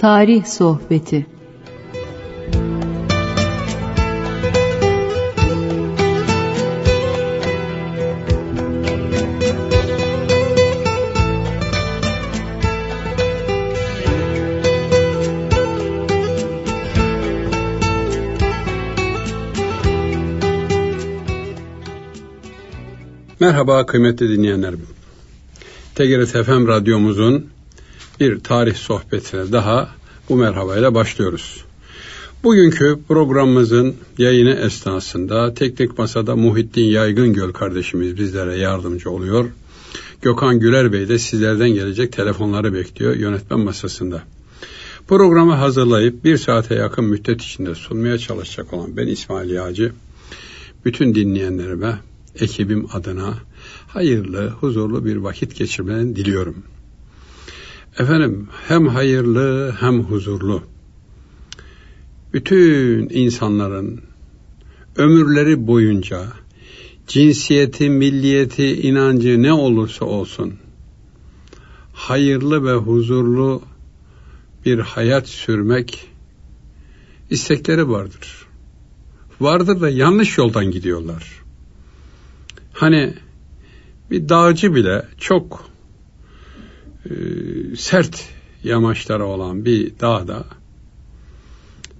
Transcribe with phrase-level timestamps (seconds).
[0.00, 1.26] Tarih Sohbeti
[23.40, 24.80] Merhaba kıymetli dinleyenlerim.
[25.94, 27.50] TGRT FM radyomuzun
[28.20, 29.88] bir tarih sohbetine daha
[30.28, 31.64] bu merhabayla başlıyoruz.
[32.44, 39.48] Bugünkü programımızın yayını esnasında teknik masada Muhittin Yaygın Göl kardeşimiz bizlere yardımcı oluyor.
[40.22, 44.22] Gökhan Güler Bey de sizlerden gelecek telefonları bekliyor yönetmen masasında.
[45.08, 49.92] Programı hazırlayıp bir saate yakın müddet içinde sunmaya çalışacak olan ben İsmail Yağcı,
[50.84, 51.98] bütün dinleyenlerime
[52.40, 53.34] ekibim adına
[53.88, 56.62] hayırlı, huzurlu bir vakit geçirmeni diliyorum.
[57.98, 60.62] Efendim hem hayırlı hem huzurlu.
[62.32, 64.00] Bütün insanların
[64.96, 66.26] ömürleri boyunca
[67.06, 70.54] cinsiyeti, milliyeti, inancı ne olursa olsun
[71.92, 73.62] hayırlı ve huzurlu
[74.66, 76.08] bir hayat sürmek
[77.30, 78.46] istekleri vardır.
[79.40, 81.42] Vardır da yanlış yoldan gidiyorlar.
[82.72, 83.14] Hani
[84.10, 85.69] bir dağcı bile çok
[87.04, 87.12] e,
[87.76, 88.28] sert
[88.64, 90.44] yamaçları olan bir dağda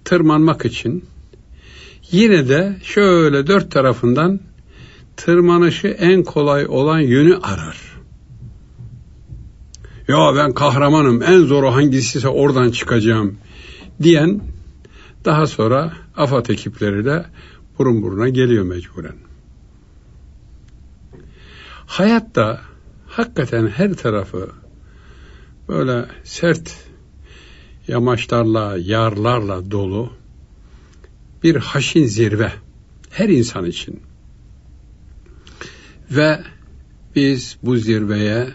[0.04, 1.04] tırmanmak için
[2.10, 4.40] yine de şöyle dört tarafından
[5.16, 7.90] tırmanışı en kolay olan yönü arar.
[10.08, 13.38] Ya ben kahramanım en zoru hangisiyse oradan çıkacağım
[14.02, 14.40] diyen
[15.24, 17.26] daha sonra AFAD ekipleriyle
[17.78, 19.16] burun buruna geliyor mecburen.
[21.86, 22.60] Hayatta
[23.06, 24.50] hakikaten her tarafı
[25.70, 26.76] böyle sert
[27.88, 30.12] yamaçlarla, yarlarla dolu
[31.42, 32.52] bir haşin zirve
[33.10, 34.00] her insan için.
[36.10, 36.40] Ve
[37.16, 38.48] biz bu zirveye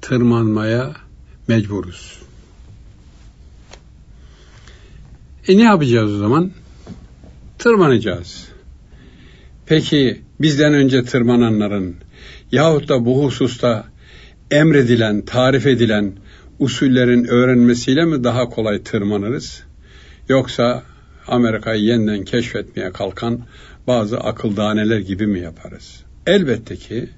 [0.00, 0.96] tırmanmaya
[1.48, 2.18] mecburuz.
[5.48, 6.50] E ne yapacağız o zaman?
[7.58, 8.48] Tırmanacağız.
[9.66, 11.96] Peki bizden önce tırmananların
[12.52, 13.86] yahut da bu hususta
[14.50, 16.12] emredilen, tarif edilen
[16.60, 19.62] usullerin öğrenmesiyle mi daha kolay tırmanırız?
[20.28, 20.82] Yoksa
[21.26, 23.40] Amerika'yı yeniden keşfetmeye kalkan
[23.86, 26.04] bazı akıldaneler gibi mi yaparız?
[26.26, 27.08] Elbette ki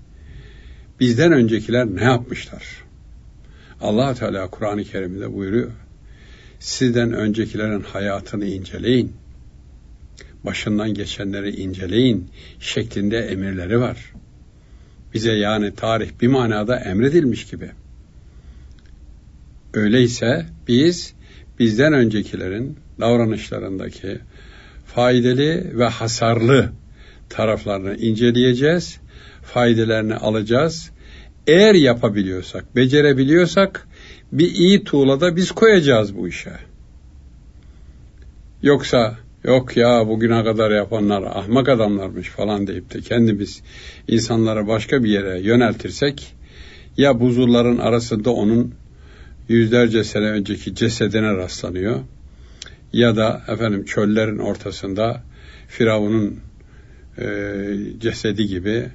[1.00, 2.82] bizden öncekiler ne yapmışlar?
[3.80, 5.70] allah Teala Kur'an-ı Kerim'de buyuruyor.
[6.60, 9.12] Sizden öncekilerin hayatını inceleyin.
[10.44, 12.28] Başından geçenleri inceleyin
[12.60, 14.12] şeklinde emirleri var
[15.14, 17.70] bize yani tarih bir manada emredilmiş gibi.
[19.74, 21.14] Öyleyse biz
[21.58, 24.18] bizden öncekilerin davranışlarındaki
[24.86, 26.72] faydalı ve hasarlı
[27.28, 29.00] taraflarını inceleyeceğiz,
[29.42, 30.90] faydalarını alacağız.
[31.46, 33.88] Eğer yapabiliyorsak, becerebiliyorsak
[34.32, 36.52] bir iyi tuğla da biz koyacağız bu işe.
[38.62, 43.62] Yoksa yok ya bugüne kadar yapanlar ahmak adamlarmış falan deyip de kendimiz
[44.08, 46.34] insanları başka bir yere yöneltirsek
[46.96, 48.74] ya buzulların arasında onun
[49.48, 52.00] yüzlerce sene önceki cesedine rastlanıyor
[52.92, 55.22] ya da efendim çöllerin ortasında
[55.68, 56.40] Firavun'un
[57.18, 57.26] e,
[57.98, 58.88] cesedi gibi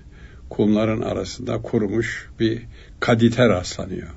[0.49, 2.61] kumların arasında kurumuş bir
[2.99, 4.07] kadite rastlanıyor.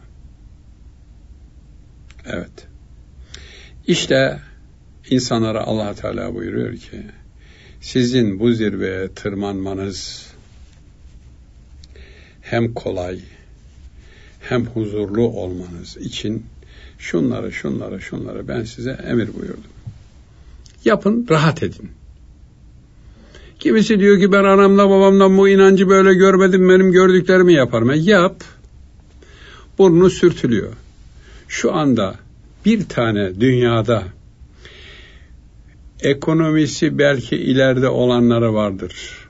[2.26, 2.66] Evet.
[3.86, 4.38] İşte
[5.10, 7.02] insanlara allah Teala buyuruyor ki
[7.80, 10.30] sizin bu zirveye tırmanmanız
[12.40, 13.20] hem kolay
[14.50, 16.46] hem huzurlu olmanız için
[16.98, 19.70] şunları şunları şunları ben size emir buyurdum.
[20.84, 21.90] Yapın rahat edin.
[23.58, 27.90] Kimisi diyor ki ben anamla babamdan bu inancı böyle görmedim benim gördüklerimi yaparım.
[27.90, 28.44] E yap.
[29.78, 30.72] Burnu sürtülüyor.
[31.48, 32.14] Şu anda
[32.64, 34.04] bir tane dünyada
[36.00, 39.28] ekonomisi belki ileride olanları vardır.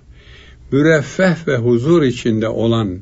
[0.73, 3.01] Müreffeh ve huzur içinde olan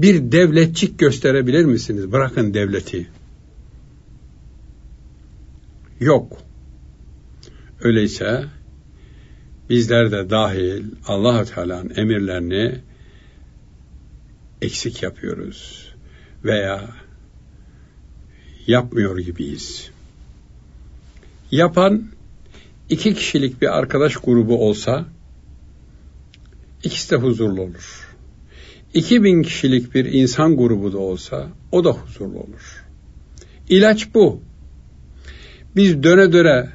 [0.00, 2.12] bir devletçik gösterebilir misiniz?
[2.12, 3.06] Bırakın devleti.
[6.00, 6.38] Yok.
[7.80, 8.44] Öyleyse
[9.70, 12.80] bizler de dahil allah Teala'nın emirlerini
[14.62, 15.88] eksik yapıyoruz
[16.44, 16.90] veya
[18.66, 19.90] yapmıyor gibiyiz.
[21.50, 22.04] Yapan
[22.88, 25.04] iki kişilik bir arkadaş grubu olsa
[26.82, 28.13] ikisi de huzurlu olur.
[28.94, 32.84] İki bin kişilik bir insan grubu da olsa o da huzurlu olur.
[33.68, 34.42] İlaç bu.
[35.76, 36.68] Biz döne döne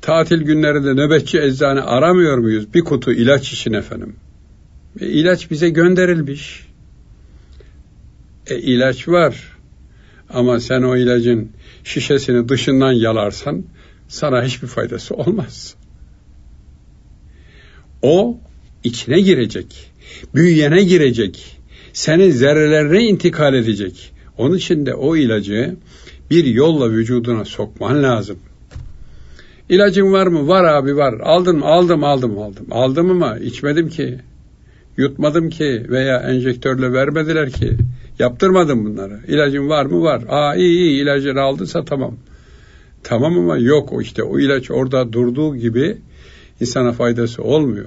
[0.00, 2.74] tatil günlerinde nöbetçi eczane aramıyor muyuz?
[2.74, 4.16] Bir kutu ilaç için efendim.
[5.00, 6.66] E, ilaç bize gönderilmiş.
[8.46, 9.56] E, ilaç var.
[10.30, 11.50] Ama sen o ilacın
[11.84, 13.64] şişesini dışından yalarsan
[14.08, 15.74] sana hiçbir faydası olmaz.
[18.02, 18.38] O
[18.84, 19.92] içine girecek,
[20.34, 21.58] büyüyene girecek,
[21.92, 24.12] senin zerrelerine intikal edecek.
[24.38, 25.76] Onun için de o ilacı
[26.30, 28.36] bir yolla vücuduna sokman lazım.
[29.68, 30.48] İlacın var mı?
[30.48, 31.14] Var abi var.
[31.20, 32.66] Aldım aldım aldım aldım.
[32.70, 34.18] Aldım ama içmedim ki.
[34.96, 37.72] Yutmadım ki veya enjektörle vermediler ki.
[38.18, 39.20] Yaptırmadım bunları.
[39.28, 40.02] İlacın var mı?
[40.02, 40.22] Var.
[40.28, 42.14] Aa iyi iyi ilacını aldıysa tamam.
[43.02, 45.96] Tamam ama yok o işte o ilaç orada durduğu gibi
[46.60, 47.86] insana faydası olmuyor.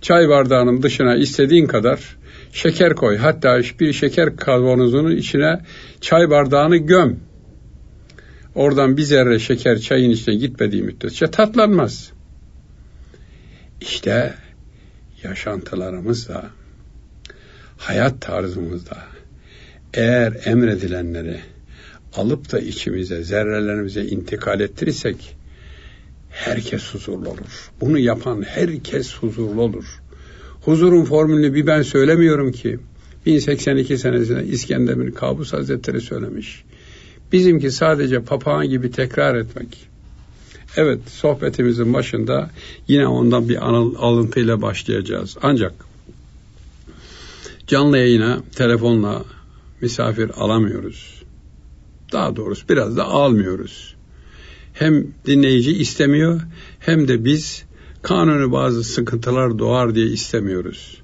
[0.00, 2.16] Çay bardağının dışına istediğin kadar
[2.52, 3.16] şeker koy.
[3.16, 5.60] Hatta bir şeker kavanozunun içine
[6.00, 7.20] çay bardağını göm.
[8.54, 12.12] Oradan bir zerre şeker çayın içine gitmediği müddetçe tatlanmaz.
[13.80, 14.34] İşte
[15.22, 16.50] yaşantılarımızda,
[17.76, 18.98] hayat tarzımızda
[19.94, 21.40] eğer emredilenleri
[22.14, 25.35] alıp da içimize, zerrelerimize intikal ettirirsek
[26.36, 27.70] herkes huzurlu olur.
[27.80, 30.02] Bunu yapan herkes huzurlu olur.
[30.64, 32.78] Huzurun formülünü bir ben söylemiyorum ki.
[33.26, 36.64] 1082 senesinde İskender bin Kabus Hazretleri söylemiş.
[37.32, 39.88] Bizimki sadece papağan gibi tekrar etmek.
[40.76, 42.50] Evet sohbetimizin başında
[42.88, 43.56] yine ondan bir
[44.06, 45.36] alıntıyla başlayacağız.
[45.42, 45.72] Ancak
[47.66, 49.24] canlı yayına telefonla
[49.80, 51.22] misafir alamıyoruz.
[52.12, 53.95] Daha doğrusu biraz da almıyoruz.
[54.78, 56.40] Hem dinleyici istemiyor
[56.78, 57.64] hem de biz
[58.02, 61.02] kanunu bazı sıkıntılar doğar diye istemiyoruz.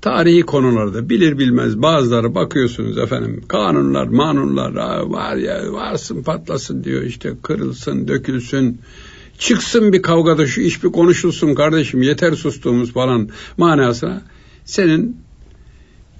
[0.00, 7.32] Tarihi konularda bilir bilmez bazıları bakıyorsunuz efendim kanunlar manunlar var ya varsın patlasın diyor işte
[7.42, 8.80] kırılsın dökülsün
[9.38, 14.22] çıksın bir kavgada şu iş bir konuşulsun kardeşim yeter sustuğumuz falan manasına
[14.64, 15.16] senin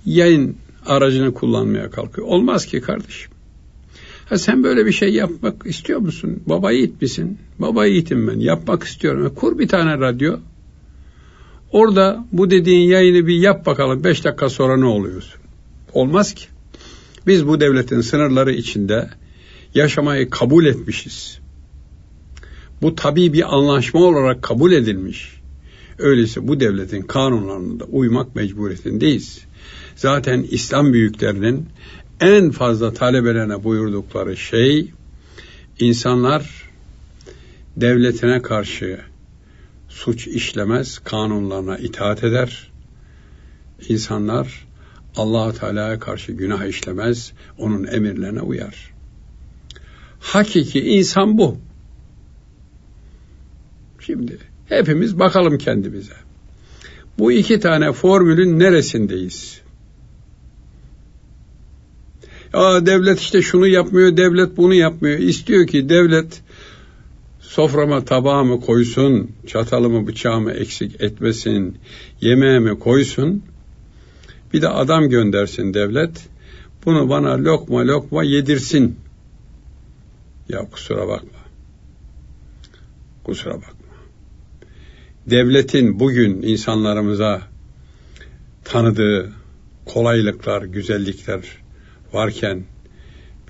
[0.07, 0.57] yayın
[0.87, 2.27] aracını kullanmaya kalkıyor.
[2.27, 3.34] Olmaz ki kardeşim.
[4.29, 6.43] Ha sen böyle bir şey yapmak istiyor musun?
[6.47, 7.39] Baba yiğit misin?
[7.59, 8.41] Baba yiğitim ben.
[8.41, 9.33] Yapmak istiyorum.
[9.37, 10.37] Kur bir tane radyo.
[11.73, 14.05] Orada bu dediğin yayını bir yap bakalım.
[14.05, 15.41] Beş dakika sonra ne oluyorsun?
[15.93, 16.45] Olmaz ki.
[17.27, 19.11] Biz bu devletin sınırları içinde
[19.75, 21.39] yaşamayı kabul etmişiz.
[22.83, 25.41] Bu tabii bir anlaşma olarak kabul edilmiş.
[25.99, 29.41] Öyleyse bu devletin kanunlarına da uymak mecburiyetindeyiz.
[29.97, 31.67] Zaten İslam büyüklerinin
[32.25, 34.93] en fazla talebelerine buyurdukları şey
[35.79, 36.71] insanlar
[37.77, 39.01] devletine karşı
[39.89, 42.71] suç işlemez, kanunlarına itaat eder.
[43.89, 44.67] İnsanlar
[45.17, 48.93] allah Teala'ya karşı günah işlemez, onun emirlerine uyar.
[50.21, 51.59] Hakiki insan bu.
[54.01, 54.39] Şimdi
[54.69, 56.15] hepimiz bakalım kendimize.
[57.19, 59.64] Bu iki tane formülün neresindeyiz?
[62.55, 65.19] Aa, devlet işte şunu yapmıyor, devlet bunu yapmıyor.
[65.19, 66.43] İstiyor ki devlet
[67.41, 71.79] soframa tabağımı koysun, çatalımı bıçağımı eksik etmesin,
[72.21, 73.43] yemeğimi koysun.
[74.53, 76.29] Bir de adam göndersin devlet.
[76.85, 78.99] Bunu bana lokma lokma yedirsin.
[80.49, 81.39] Ya kusura bakma.
[83.25, 83.95] Kusura bakma.
[85.27, 87.43] Devletin bugün insanlarımıza
[88.65, 89.33] tanıdığı
[89.85, 91.64] kolaylıklar, güzellikler
[92.15, 92.65] varken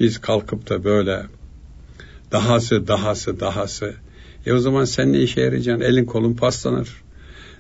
[0.00, 1.22] biz kalkıp da böyle
[2.32, 3.94] dahası, dahası, dahası.
[4.46, 5.84] E o zaman sen ne işe yarayacaksın?
[5.84, 7.02] Elin kolun paslanır.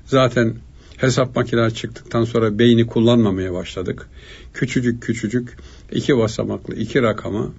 [0.04, 0.54] Zaten
[0.96, 4.08] hesap makinesi çıktıktan sonra beyni kullanmamaya başladık.
[4.54, 5.56] Küçücük küçücük
[5.92, 7.52] iki basamaklı iki rakamı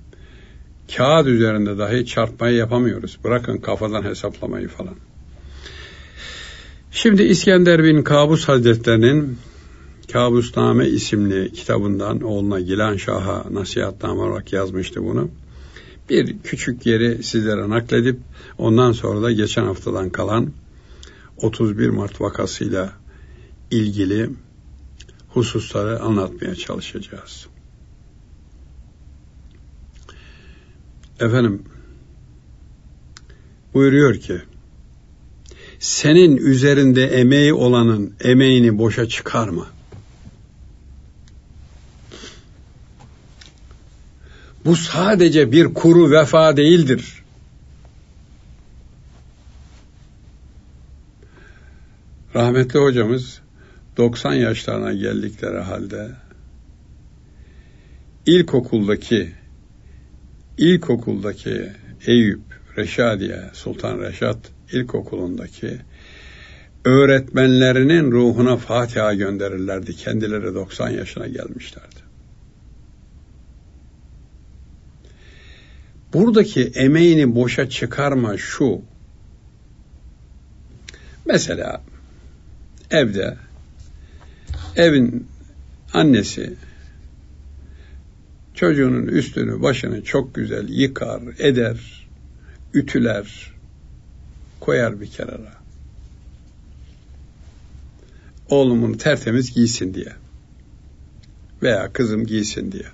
[0.95, 3.17] kağıt üzerinde dahi çarpmayı yapamıyoruz.
[3.23, 4.95] Bırakın kafadan hesaplamayı falan.
[6.91, 9.37] Şimdi İskender bin Kabus Hazretlerinin
[10.11, 15.29] Kabusname isimli kitabından oğluna Gilan Şah'a nasihatname olarak yazmıştı bunu.
[16.09, 18.19] Bir küçük yeri sizlere nakledip
[18.57, 20.51] ondan sonra da geçen haftadan kalan
[21.37, 22.93] 31 Mart vakasıyla
[23.71, 24.29] ilgili
[25.29, 27.47] hususları anlatmaya çalışacağız.
[31.19, 31.61] Efendim
[33.73, 34.41] buyuruyor ki
[35.79, 39.74] senin üzerinde emeği olanın emeğini boşa çıkarma.
[44.65, 47.23] Bu sadece bir kuru vefa değildir.
[52.35, 53.41] Rahmetli hocamız
[53.97, 56.11] 90 yaşlarına geldikleri halde
[58.25, 59.31] ilkokuldaki
[60.57, 61.71] ilkokuldaki
[62.07, 62.41] Eyüp
[62.77, 64.37] Reşadiye Sultan Reşat
[64.71, 65.77] İlkokulu'ndaki
[66.85, 69.95] öğretmenlerinin ruhuna Fatiha gönderirlerdi.
[69.95, 72.04] Kendileri 90 yaşına gelmişlerdi.
[76.15, 78.81] Buradaki emeğini boşa çıkarma şu.
[81.25, 81.81] Mesela
[82.91, 83.37] evde
[84.75, 85.27] evin
[85.93, 86.53] annesi
[88.53, 92.07] çocuğunun üstünü başını çok güzel yıkar, eder,
[92.73, 93.53] ütüler,
[94.59, 95.53] koyar bir kenara.
[98.49, 100.13] Oğlumun tertemiz giysin diye.
[101.61, 102.87] Veya kızım giysin diye.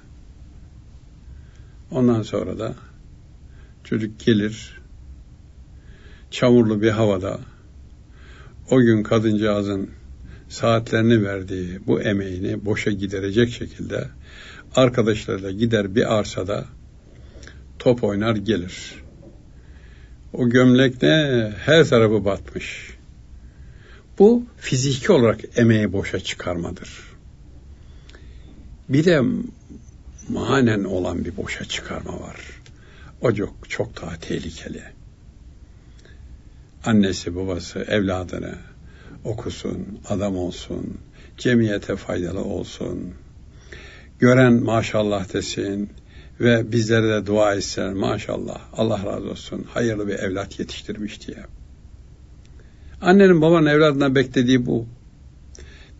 [1.91, 2.75] Ondan sonra da
[3.91, 4.81] çocuk gelir
[6.31, 7.39] çamurlu bir havada
[8.69, 9.89] o gün kadıncağızın
[10.49, 14.07] saatlerini verdiği bu emeğini boşa giderecek şekilde
[14.75, 16.65] arkadaşlarıyla gider bir arsada
[17.79, 18.93] top oynar gelir.
[20.33, 22.97] O gömlek ne her tarafı batmış.
[24.19, 26.99] Bu fiziki olarak emeği boşa çıkarmadır.
[28.89, 29.21] Bir de
[30.29, 32.60] manen olan bir boşa çıkarma var.
[33.21, 34.83] O çok, çok daha tehlikeli.
[36.85, 38.55] Annesi babası evladını
[39.23, 40.97] okusun, adam olsun,
[41.37, 43.13] cemiyete faydalı olsun,
[44.19, 45.89] gören maşallah desin
[46.39, 51.37] ve bizlere de dua etsin maşallah Allah razı olsun hayırlı bir evlat yetiştirmiş diye.
[53.01, 54.85] Annenin babanın evladına beklediği bu.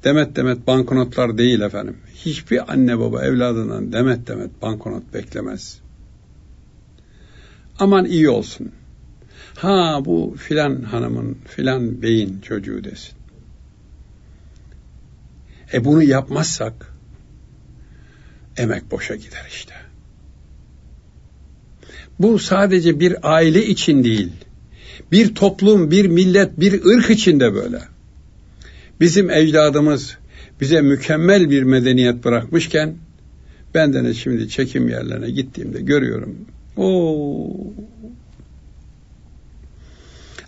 [0.04, 1.98] Demet demet banknotlar değil efendim.
[2.16, 5.82] Hiçbir anne baba evladından demet demet banknot beklemez.
[7.82, 8.72] Aman iyi olsun.
[9.56, 13.14] Ha bu filan hanımın, filan beyin çocuğu desin.
[15.74, 16.94] E bunu yapmazsak
[18.58, 19.74] emek boşa gider işte.
[22.20, 24.32] Bu sadece bir aile için değil.
[25.12, 27.82] Bir toplum, bir millet, bir ırk için de böyle.
[29.00, 30.18] Bizim ecdadımız
[30.62, 32.96] bize mükemmel bir medeniyet bırakmışken
[33.74, 36.36] ben de şimdi çekim yerlerine gittiğimde görüyorum.
[36.78, 37.74] O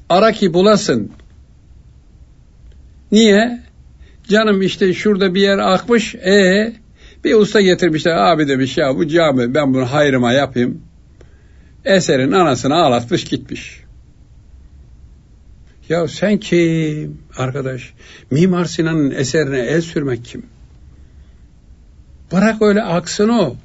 [0.10, 1.12] ara ki bulasın.
[3.12, 3.64] Niye?
[4.30, 6.16] Canım işte şurada bir yer akmış.
[6.16, 6.74] E
[7.24, 8.16] bir usta getirmişler.
[8.16, 10.82] Abi demiş ya bu cami ben bunu hayrıma yapayım.
[11.86, 13.84] Eserin anasını ağlatmış gitmiş.
[15.90, 17.94] Ya sen kim arkadaş?
[18.32, 20.46] Mimar Sinan'ın eserine el sürmek kim?
[22.32, 23.56] Bırak öyle aksın o.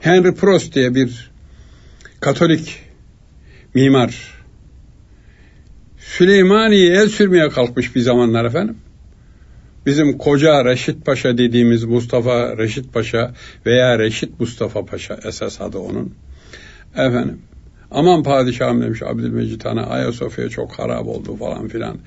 [0.00, 1.30] Henry Prost diye bir
[2.20, 2.78] Katolik
[3.74, 4.40] mimar
[5.98, 8.76] Süleymaniye el sürmeye kalkmış bir zamanlar efendim.
[9.86, 13.34] Bizim koca Reşit Paşa dediğimiz Mustafa Reşit Paşa
[13.66, 16.14] veya Reşit Mustafa Paşa esas adı onun.
[16.92, 17.38] Efendim
[17.90, 21.98] aman padişahım demiş Abdülmecit Han'a Ayasofya çok harap oldu falan filan.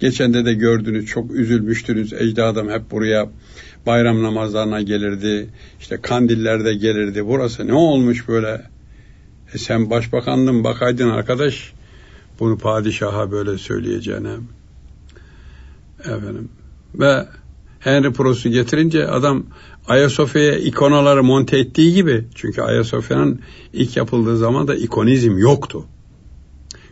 [0.00, 3.28] Geçen de de gördünüz çok üzülmüştünüz ecdadım hep buraya
[3.86, 5.50] bayram namazlarına gelirdi.
[5.80, 7.26] İşte kandillerde gelirdi.
[7.26, 8.62] Burası ne olmuş böyle?
[9.54, 11.72] E sen başbakanlığın bakaydın arkadaş
[12.40, 14.32] bunu padişaha böyle söyleyeceğine.
[16.00, 16.48] Efendim.
[16.94, 17.26] Ve
[17.80, 19.44] Henry Prost'u getirince adam
[19.88, 23.40] Ayasofya'ya ikonaları monte ettiği gibi çünkü Ayasofya'nın
[23.72, 25.84] ilk yapıldığı zaman da ikonizm yoktu.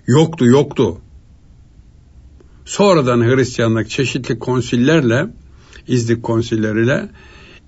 [0.06, 0.98] Yoktu, yoktu.
[2.64, 5.26] Sonradan Hristiyanlık çeşitli konsillerle,
[5.88, 7.08] izlik konsilleriyle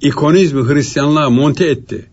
[0.01, 2.07] ikonizmi Hristiyanlığa monte etti.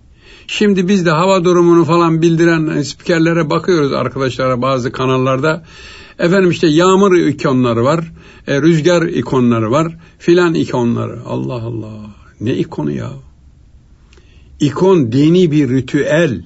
[0.47, 5.65] Şimdi biz de hava durumunu falan bildiren spikerlere bakıyoruz arkadaşlara bazı kanallarda.
[6.19, 8.11] Efendim işte yağmur ikonları var,
[8.47, 11.21] e, rüzgar ikonları var, filan ikonları.
[11.25, 12.15] Allah Allah.
[12.41, 13.11] Ne ikonu ya?
[14.59, 16.43] İkon dini bir ritüel.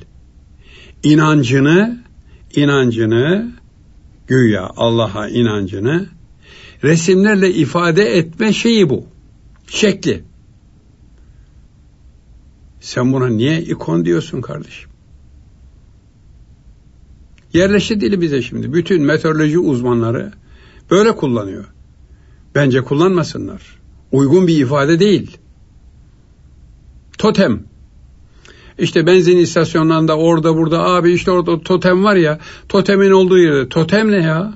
[1.03, 2.03] İnancını,
[2.55, 3.51] inancını,
[4.27, 6.07] güya Allah'a inancını
[6.83, 9.05] resimlerle ifade etme şeyi bu.
[9.71, 10.23] Şekli.
[12.79, 14.89] Sen buna niye ikon diyorsun kardeşim?
[17.53, 18.73] Yerleşti dili bize şimdi.
[18.73, 20.31] Bütün meteoroloji uzmanları
[20.91, 21.65] böyle kullanıyor.
[22.55, 23.79] Bence kullanmasınlar.
[24.11, 25.37] Uygun bir ifade değil.
[27.17, 27.63] Totem.
[28.77, 34.11] İşte benzin istasyonlarında orada burada abi işte orada totem var ya totemin olduğu yerde totem
[34.11, 34.53] ne ya?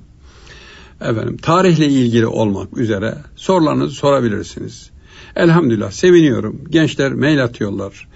[1.02, 4.90] efendim tarihle ilgili olmak üzere sorularınızı sorabilirsiniz.
[5.36, 6.62] Elhamdülillah seviniyorum.
[6.70, 8.08] Gençler mail atıyorlar.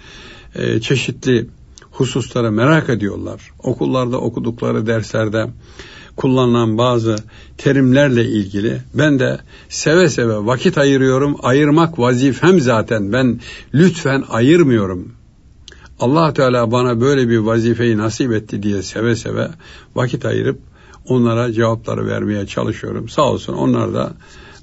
[0.54, 1.46] Ee, çeşitli
[1.90, 3.50] hususları merak ediyorlar.
[3.62, 5.46] Okullarda okudukları derslerde
[6.16, 7.16] kullanılan bazı
[7.58, 9.38] terimlerle ilgili ben de
[9.68, 11.36] seve seve vakit ayırıyorum.
[11.42, 13.12] Ayırmak vazifem zaten.
[13.12, 13.40] Ben
[13.74, 15.12] lütfen ayırmıyorum.
[16.00, 19.48] Allah Teala bana böyle bir vazifeyi nasip etti diye seve seve
[19.94, 20.58] vakit ayırıp
[21.08, 23.08] onlara cevapları vermeye çalışıyorum.
[23.08, 24.12] Sağ olsun onlar da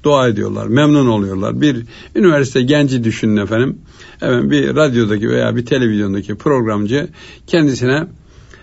[0.03, 1.61] dua ediyorlar, memnun oluyorlar.
[1.61, 3.77] Bir üniversite genci düşünün efendim.
[4.19, 7.07] Hemen bir radyodaki veya bir televizyondaki programcı
[7.47, 8.07] kendisine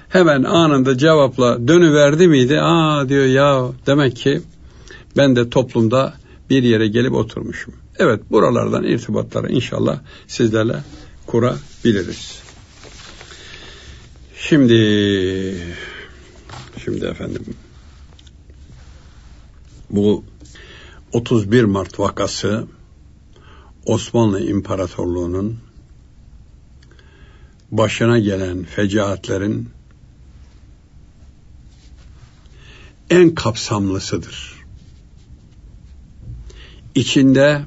[0.08, 2.60] hemen anında cevapla dönüverdi miydi?
[2.60, 4.40] Aa diyor ya demek ki
[5.16, 6.14] ben de toplumda
[6.50, 7.74] bir yere gelip oturmuşum.
[7.98, 10.76] Evet buralardan irtibatları inşallah sizlerle
[11.26, 12.42] kurabiliriz.
[14.36, 14.74] Şimdi
[16.84, 17.44] şimdi efendim
[19.90, 20.24] bu
[21.12, 22.66] 31 Mart vakası
[23.86, 25.58] Osmanlı İmparatorluğu'nun
[27.70, 29.68] başına gelen fecaatlerin
[33.10, 34.64] en kapsamlısıdır.
[36.94, 37.64] İçinde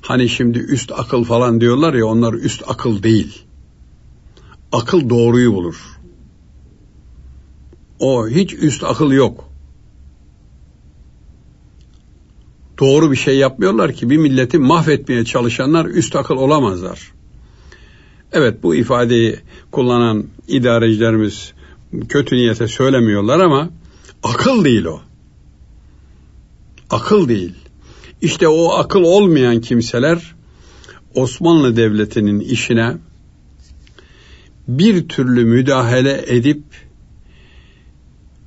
[0.00, 3.42] hani şimdi üst akıl falan diyorlar ya onlar üst akıl değil.
[4.72, 5.76] Akıl doğruyu bulur.
[7.98, 9.49] O hiç üst akıl yok.
[12.80, 17.12] Doğru bir şey yapmıyorlar ki bir milleti mahvetmeye çalışanlar üst akıl olamazlar.
[18.32, 19.36] Evet bu ifadeyi
[19.70, 21.52] kullanan idarecilerimiz
[22.08, 23.70] kötü niyete söylemiyorlar ama
[24.22, 25.00] akıl değil o.
[26.90, 27.54] Akıl değil.
[28.22, 30.34] İşte o akıl olmayan kimseler
[31.14, 32.96] Osmanlı Devleti'nin işine
[34.68, 36.62] bir türlü müdahale edip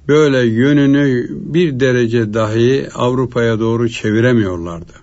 [0.07, 4.93] böyle yönünü bir derece dahi Avrupa'ya doğru çeviremiyorlardı.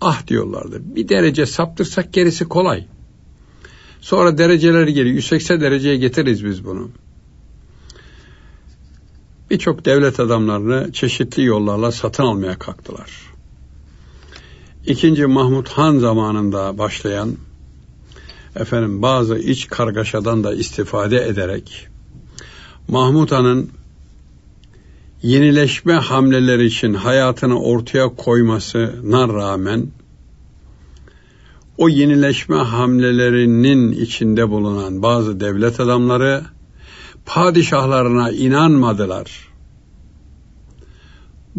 [0.00, 0.80] Ah diyorlardı.
[0.96, 2.86] Bir derece saptırsak gerisi kolay.
[4.00, 6.90] Sonra dereceleri geri 180 dereceye getiririz biz bunu.
[9.50, 13.10] Birçok devlet adamlarını çeşitli yollarla satın almaya kalktılar.
[14.86, 17.36] İkinci Mahmut Han zamanında başlayan
[18.56, 21.88] efendim bazı iç kargaşadan da istifade ederek
[22.88, 23.70] Mahmut Han'ın
[25.22, 29.86] yenileşme hamleleri için hayatını ortaya koymasına rağmen
[31.78, 36.44] o yenileşme hamlelerinin içinde bulunan bazı devlet adamları
[37.26, 39.48] padişahlarına inanmadılar.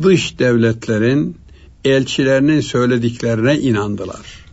[0.02, 1.38] Dış devletlerin
[1.86, 4.45] elçilerinin söylediklerine inandılar.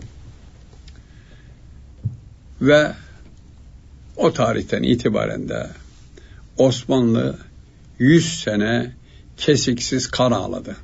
[2.61, 2.93] Ve
[4.17, 5.71] o tarihten itibaren de
[6.59, 7.39] Osmanlı
[7.99, 8.98] 100 sene
[9.39, 10.77] kesiksiz kan ağladı.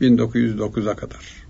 [0.00, 1.44] 1909'a kadar.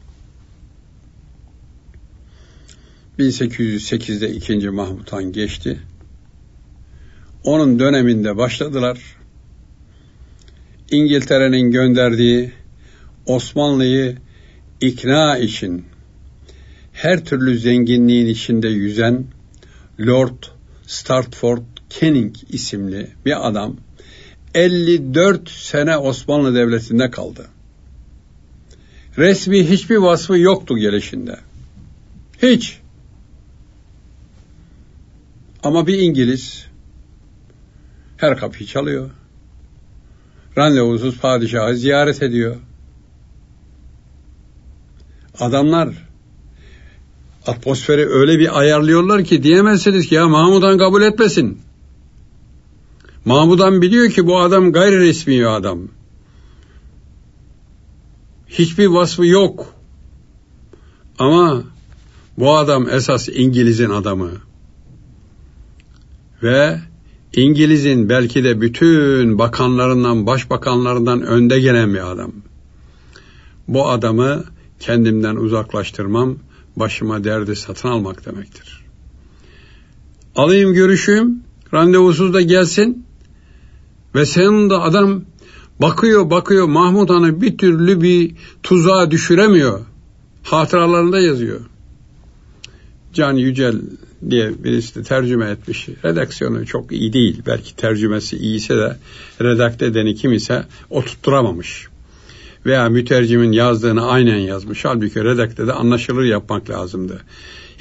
[3.19, 4.71] 1808'de 2.
[4.71, 5.81] Mahmut Han geçti.
[7.45, 9.17] Onun döneminde başladılar.
[10.91, 12.53] İngiltere'nin gönderdiği
[13.27, 14.17] Osmanlı'yı
[14.81, 15.85] ikna için
[16.93, 19.25] her türlü zenginliğin içinde yüzen
[20.01, 20.45] Lord
[20.87, 23.77] Startford Canning isimli bir adam
[24.55, 27.47] 54 sene Osmanlı Devleti'nde kaldı.
[29.19, 31.37] Resmi hiçbir vasfı yoktu gelişinde.
[32.43, 32.79] Hiç.
[35.63, 36.67] Ama bir İngiliz
[38.17, 39.11] her kapıyı çalıyor.
[40.59, 42.57] Randevusuz padişahı ziyaret ediyor.
[45.39, 45.89] Adamlar
[47.47, 51.64] atmosferi öyle bir ayarlıyorlar ki diyemezsiniz ki ya Mahmud'dan kabul etmesin.
[53.25, 55.79] Mahmudan biliyor ki bu adam gayri resmi bir adam.
[58.49, 59.75] Hiçbir vasfı yok.
[61.19, 61.63] Ama
[62.39, 64.31] bu adam esas İngiliz'in adamı.
[66.43, 66.81] Ve
[67.33, 72.33] İngiliz'in belki de bütün bakanlarından, başbakanlarından önde gelen bir adam.
[73.69, 74.45] Bu adamı
[74.81, 76.37] kendimden uzaklaştırmam,
[76.77, 78.85] başıma derdi satın almak demektir.
[80.37, 81.43] Alayım görüşüm,
[81.75, 83.05] randevusuz da gelsin
[84.15, 85.23] ve senin de adam
[85.81, 89.81] bakıyor bakıyor Mahmut Han'ı bir türlü bir tuzağa düşüremiyor.
[90.43, 91.61] Hatıralarında yazıyor.
[93.13, 93.81] Can Yücel
[94.31, 95.89] diye birisi de tercüme etmiş.
[96.05, 97.43] Redaksiyonu çok iyi değil.
[97.47, 98.97] Belki tercümesi iyiyse de
[99.41, 101.89] redakte edeni kim ise o tutturamamış.
[102.67, 104.85] Veya mütercimin yazdığını aynen yazmış.
[104.85, 107.21] Halbuki redakte de anlaşılır yapmak lazımdı.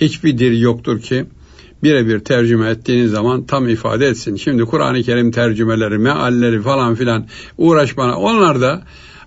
[0.01, 1.25] Hiçbir dil yoktur ki
[1.83, 4.35] birebir tercüme ettiğiniz zaman tam ifade etsin.
[4.35, 8.17] Şimdi Kur'an-ı Kerim tercümeleri, mealleri falan filan uğraş bana.
[8.17, 8.81] Onlar da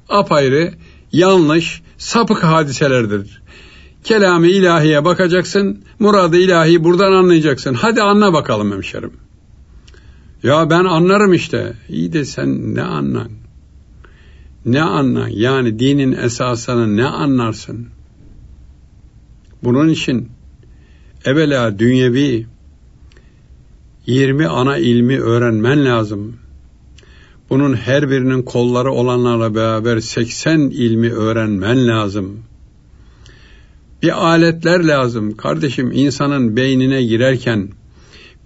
[0.09, 0.75] apayrı
[1.13, 3.43] yanlış, sapık hadiselerdir.
[4.05, 7.75] Kelami ilahiye bakacaksın, muradı ilahi buradan anlayacaksın.
[7.75, 9.13] Hadi anla bakalım hemşerim.
[10.43, 11.73] Ya ben anlarım işte.
[11.89, 13.29] İyi de sen ne anlan?
[14.67, 15.29] Ne anlan?
[15.29, 17.89] Yani dinin esasını ne anlarsın?
[19.63, 20.29] Bunun için
[21.27, 22.47] evvela dünyevi
[24.07, 26.37] 20 ana ilmi öğrenmen lazım.
[27.51, 32.41] Bunun her birinin kolları olanlarla beraber 80 ilmi öğrenmen lazım.
[34.03, 35.37] Bir aletler lazım.
[35.37, 37.69] Kardeşim insanın beynine girerken,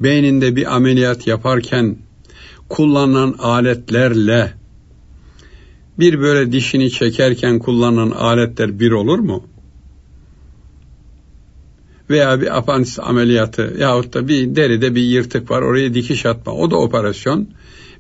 [0.01, 1.97] beyninde bir ameliyat yaparken
[2.69, 4.53] kullanılan aletlerle
[5.99, 9.45] bir böyle dişini çekerken kullanılan aletler bir olur mu?
[12.11, 16.53] Veya bir apandisit ameliyatı yahut da bir deride bir yırtık var oraya dikiş atma.
[16.53, 17.49] O da operasyon.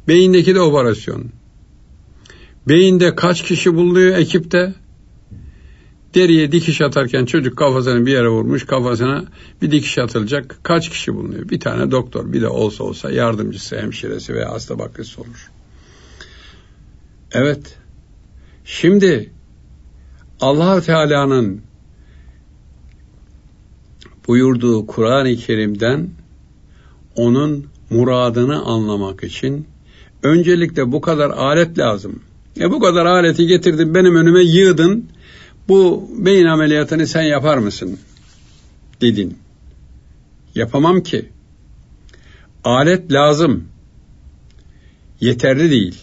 [0.09, 1.25] Beyindeki de operasyon.
[2.68, 4.75] Beyinde kaç kişi bulunuyor ekipte?
[6.14, 9.25] Deriye dikiş atarken çocuk kafasını bir yere vurmuş kafasına
[9.62, 10.59] bir dikiş atılacak.
[10.62, 11.49] Kaç kişi bulunuyor?
[11.49, 15.51] Bir tane doktor bir de olsa olsa yardımcısı, hemşiresi veya hasta bakıcısı olur.
[17.33, 17.79] Evet.
[18.64, 19.31] Şimdi
[20.40, 21.70] allah Teala'nın
[24.31, 26.11] buyurduğu Kur'an-ı Kerim'den
[27.16, 29.66] onun muradını anlamak için
[30.23, 32.23] öncelikle bu kadar alet lazım.
[32.61, 35.09] E bu kadar aleti getirdin benim önüme yığdın
[35.69, 37.99] bu beyin ameliyatını sen yapar mısın?
[39.01, 39.38] Dedin.
[40.55, 41.29] Yapamam ki.
[42.64, 43.64] Alet lazım.
[45.21, 46.01] Yeterli değil.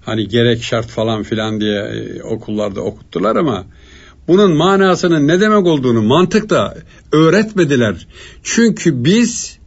[0.00, 3.66] Hani gerek şart falan filan diye e, okullarda okuttular ama
[4.28, 6.74] bunun manasının ne demek olduğunu mantıkta
[7.12, 8.06] öğretmediler.
[8.42, 9.58] Çünkü biz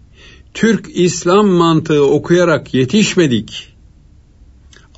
[0.54, 3.76] Türk İslam mantığı okuyarak yetişmedik.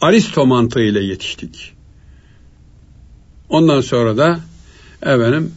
[0.01, 1.73] Aristo mantığıyla yetiştik.
[3.49, 4.39] Ondan sonra da
[5.01, 5.51] efendim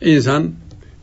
[0.00, 0.52] insan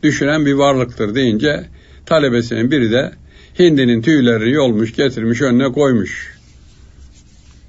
[0.02, 1.66] düşünen bir varlıktır deyince
[2.06, 3.12] talebesinin biri de
[3.58, 6.38] hindinin tüylerini yolmuş getirmiş önüne koymuş.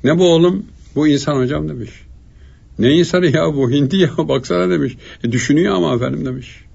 [0.04, 0.65] Ne bu oğlum?
[0.95, 1.91] Bu insan hocam demiş.
[2.82, 4.98] Ne insanı ya bu hindi ya baksana demiş.
[5.24, 6.65] E düşünüyor ama efendim demiş.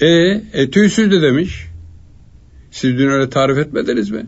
[0.00, 0.06] E,
[0.52, 1.66] e tüysüz de demiş.
[2.70, 4.26] Siz dün öyle tarif etmediniz mi?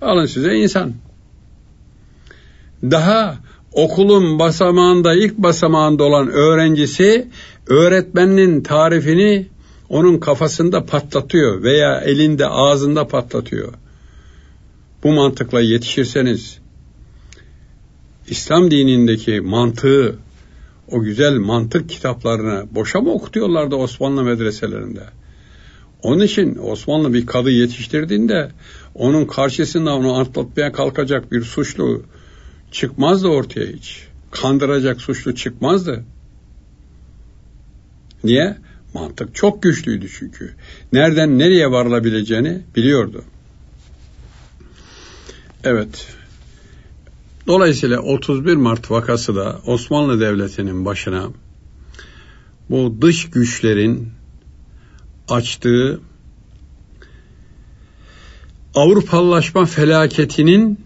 [0.00, 0.92] Alın size insan.
[2.82, 3.38] Daha
[3.72, 7.28] okulun basamağında ilk basamağında olan öğrencisi
[7.66, 9.46] öğretmeninin tarifini
[9.88, 13.72] onun kafasında patlatıyor veya elinde ağzında patlatıyor.
[15.02, 16.58] Bu mantıkla yetişirseniz
[18.28, 20.18] İslam dinindeki mantığı
[20.88, 25.02] o güzel mantık kitaplarını boşa mı okutuyorlardı Osmanlı medreselerinde?
[26.02, 28.50] Onun için Osmanlı bir kadı yetiştirdiğinde
[28.94, 32.02] onun karşısında onu atlatmaya kalkacak bir suçlu
[32.70, 34.06] çıkmazdı ortaya hiç.
[34.30, 36.04] Kandıracak suçlu çıkmazdı.
[38.24, 38.56] Niye?
[38.94, 40.54] Mantık çok güçlüydü çünkü.
[40.92, 43.24] Nereden nereye varılabileceğini biliyordu.
[45.64, 46.06] Evet.
[47.46, 51.28] Dolayısıyla 31 Mart vakası da Osmanlı Devleti'nin başına
[52.70, 54.08] bu dış güçlerin
[55.28, 56.00] açtığı
[58.74, 60.80] Avrupalılaşma felaketinin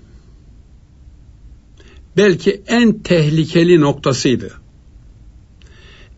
[2.16, 4.52] belki en tehlikeli noktasıydı.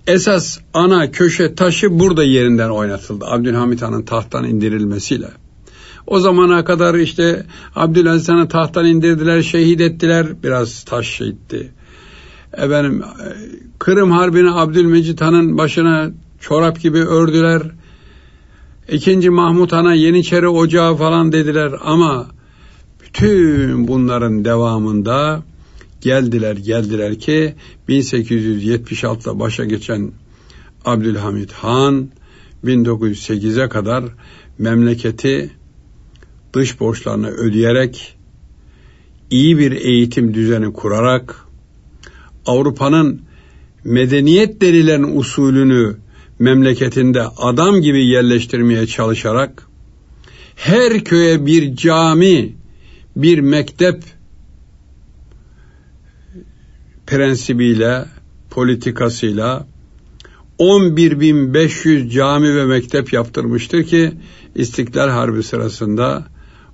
[0.07, 3.25] Esas ana köşe taşı burada yerinden oynatıldı.
[3.25, 5.29] Abdülhamit Han'ın tahttan indirilmesiyle.
[6.09, 10.27] O zamana kadar işte Abdülaziz Han'ı tahttan indirdiler, şehit ettiler.
[10.43, 11.73] Biraz taş şehitti.
[12.53, 13.03] Efendim,
[13.79, 17.63] Kırım Harbi'ni Abdülmecit Han'ın başına çorap gibi ördüler.
[18.89, 22.27] İkinci Mahmut Han'a Yeniçeri Ocağı falan dediler ama
[23.05, 25.43] Bütün bunların devamında
[26.01, 27.55] geldiler geldiler ki
[27.89, 30.13] 1876'da başa geçen
[30.85, 32.09] Abdülhamit Han
[32.65, 34.05] 1908'e kadar
[34.59, 35.51] memleketi
[36.59, 38.17] dış borçlarını ödeyerek
[39.31, 41.45] iyi bir eğitim düzeni kurarak
[42.47, 43.23] Avrupa'nın
[43.85, 45.97] medeniyet denilen usulünü
[46.39, 49.67] memleketinde adam gibi yerleştirmeye çalışarak
[50.57, 52.55] her köye bir cami,
[53.17, 54.03] bir mektep
[57.07, 58.05] prensibiyle,
[58.51, 59.67] politikasıyla
[60.59, 64.13] 11.500 cami ve mektep yaptırmıştır ki
[64.55, 66.27] İstiklal Harbi sırasında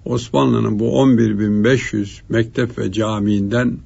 [0.04, 3.78] Osmanlı'nın bu 11.500 mektep ve camiinden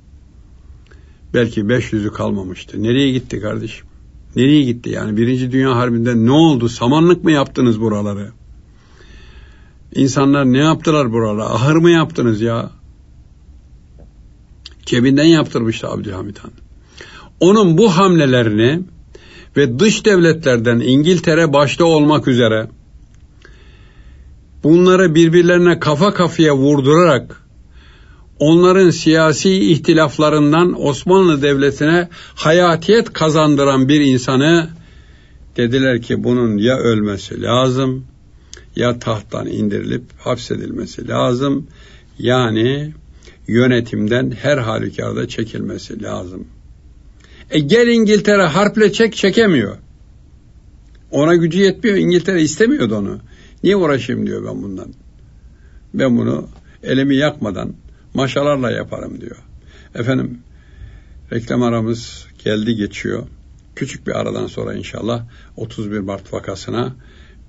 [1.34, 2.82] belki 500'ü kalmamıştı.
[2.82, 3.86] Nereye gitti kardeşim?
[4.36, 5.16] Nereye gitti yani?
[5.16, 6.68] Birinci Dünya Harbi'nde ne oldu?
[6.68, 8.32] Samanlık mı yaptınız buraları?
[9.94, 11.44] İnsanlar ne yaptılar buralara?
[11.44, 12.70] Ahır mı yaptınız ya?
[14.86, 16.50] Cebinden yaptırmıştı Abdülhamit Han.
[17.40, 18.80] Onun bu hamlelerini
[19.56, 22.68] ve dış devletlerden İngiltere başta olmak üzere
[24.64, 27.42] bunları birbirlerine kafa kafaya vurdurarak
[28.38, 34.68] onların siyasi ihtilaflarından Osmanlı Devleti'ne hayatiyet kazandıran bir insanı
[35.56, 38.04] dediler ki bunun ya ölmesi lazım
[38.76, 41.66] ya tahttan indirilip hapsedilmesi lazım.
[42.18, 42.92] Yani
[43.48, 46.46] yönetimden her halükarda çekilmesi lazım.
[47.50, 49.76] E gel İngiltere harple çek çekemiyor.
[51.10, 51.96] Ona gücü yetmiyor.
[51.96, 53.20] İngiltere istemiyordu onu.
[53.62, 54.94] Niye uğraşayım diyor ben bundan.
[55.94, 56.48] Ben bunu
[56.82, 57.74] elimi yakmadan
[58.14, 59.36] maşalarla yaparım diyor.
[59.94, 60.38] Efendim
[61.32, 63.26] reklam aramız geldi geçiyor.
[63.76, 66.96] Küçük bir aradan sonra inşallah 31 Mart vakasına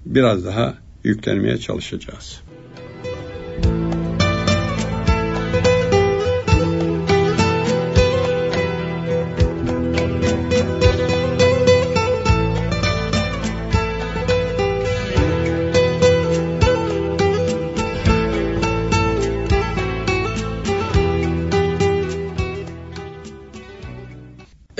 [0.05, 2.41] biraz daha yüklenmeye çalışacağız.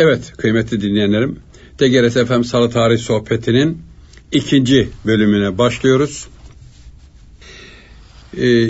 [0.10, 1.39] Evet kıymetli dinleyenlerim,
[1.78, 3.82] TGRT FM Salı Tarih Sohbeti'nin
[4.32, 6.28] ikinci bölümüne başlıyoruz.
[8.38, 8.69] Ee,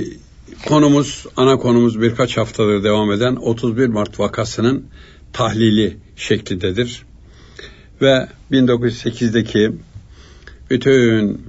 [0.66, 4.86] konumuz, ana konumuz birkaç haftadır devam eden 31 Mart vakasının
[5.34, 7.04] tahlili şeklindedir.
[8.02, 9.72] Ve 1908'deki
[10.70, 11.42] bütün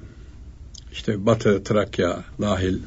[0.93, 2.79] işte Batı Trakya dahil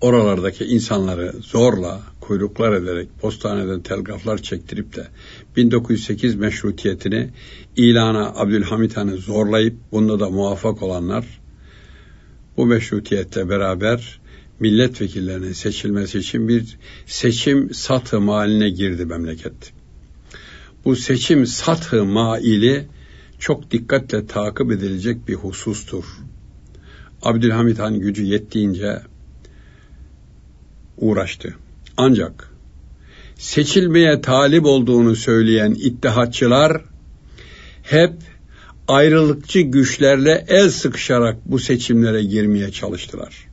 [0.00, 5.08] oralardaki insanları zorla kuyruklar ederek postaneden telgraflar çektirip de
[5.56, 7.30] 1908 meşrutiyetini
[7.76, 11.40] ilana Abdülhamit Han'ı zorlayıp bunda da muvaffak olanlar
[12.56, 14.20] bu meşrutiyetle beraber
[14.60, 19.72] milletvekillerinin seçilmesi için bir seçim satı maline girdi memleket.
[20.84, 22.86] Bu seçim satı maili
[23.38, 26.04] çok dikkatle takip edilecek bir husustur.
[27.22, 29.02] Abdülhamit Han gücü yettiğince
[31.00, 31.54] uğraştı.
[31.96, 32.50] Ancak
[33.38, 36.84] seçilmeye talip olduğunu söyleyen ittihatçılar
[37.82, 38.12] hep
[38.88, 43.50] ayrılıkçı güçlerle el sıkışarak bu seçimlere girmeye çalıştılar.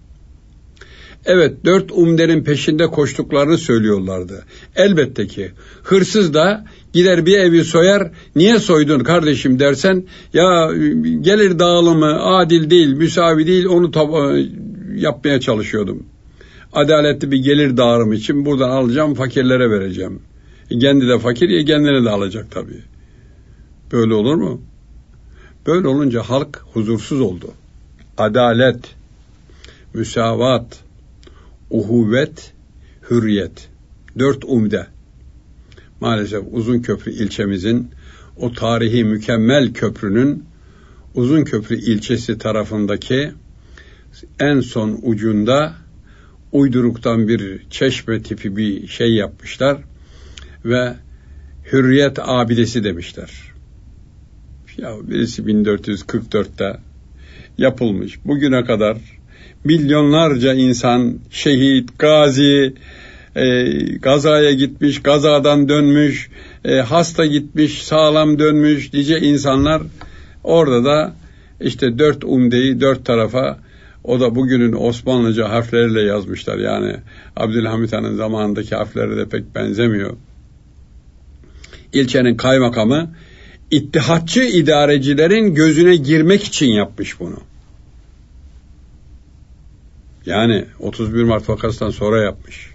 [1.25, 4.45] Evet dört umdenin peşinde koştuklarını söylüyorlardı.
[4.75, 5.51] Elbette ki
[5.83, 10.71] hırsız da gider bir evi soyar niye soydun kardeşim dersen ya
[11.21, 13.91] gelir dağılımı adil değil müsavi değil onu
[14.95, 16.05] yapmaya çalışıyordum
[16.73, 20.19] adaletli bir gelir dağılımı için buradan alacağım fakirlere vereceğim.
[20.71, 22.81] E, kendi de fakir ya kendini de alacak tabii.
[23.91, 24.61] Böyle olur mu?
[25.67, 27.51] Böyle olunca halk huzursuz oldu.
[28.17, 28.95] Adalet,
[29.93, 30.79] müsavat,
[31.69, 32.53] uhuvvet,
[33.09, 33.69] hürriyet.
[34.19, 34.87] Dört umde.
[36.01, 37.91] Maalesef Uzun Köprü ilçemizin
[38.37, 40.43] o tarihi mükemmel köprünün
[41.15, 43.31] Uzun Köprü ilçesi tarafındaki
[44.39, 45.73] en son ucunda
[46.51, 49.77] uyduruktan bir çeşme tipi bir şey yapmışlar
[50.65, 50.93] ve
[51.71, 53.31] hürriyet abidesi demişler.
[54.77, 56.79] Ya birisi 1444'te
[57.57, 58.25] yapılmış.
[58.25, 58.97] Bugüne kadar
[59.63, 62.73] milyonlarca insan şehit, gazi,
[63.35, 63.63] e,
[64.01, 66.29] gazaya gitmiş, gazadan dönmüş,
[66.65, 69.81] e, hasta gitmiş, sağlam dönmüş dice insanlar
[70.43, 71.13] orada da
[71.61, 73.59] işte dört umdeyi dört tarafa
[74.07, 76.57] o da bugünün Osmanlıca harfleriyle yazmışlar.
[76.57, 76.95] Yani
[77.35, 80.13] Abdülhamit Han'ın zamanındaki harfleri de pek benzemiyor.
[81.93, 83.15] İlçenin kaymakamı
[83.71, 87.37] ittihatçı idarecilerin gözüne girmek için yapmış bunu.
[90.25, 92.69] Yani 31 Mart vakasından sonra yapmış.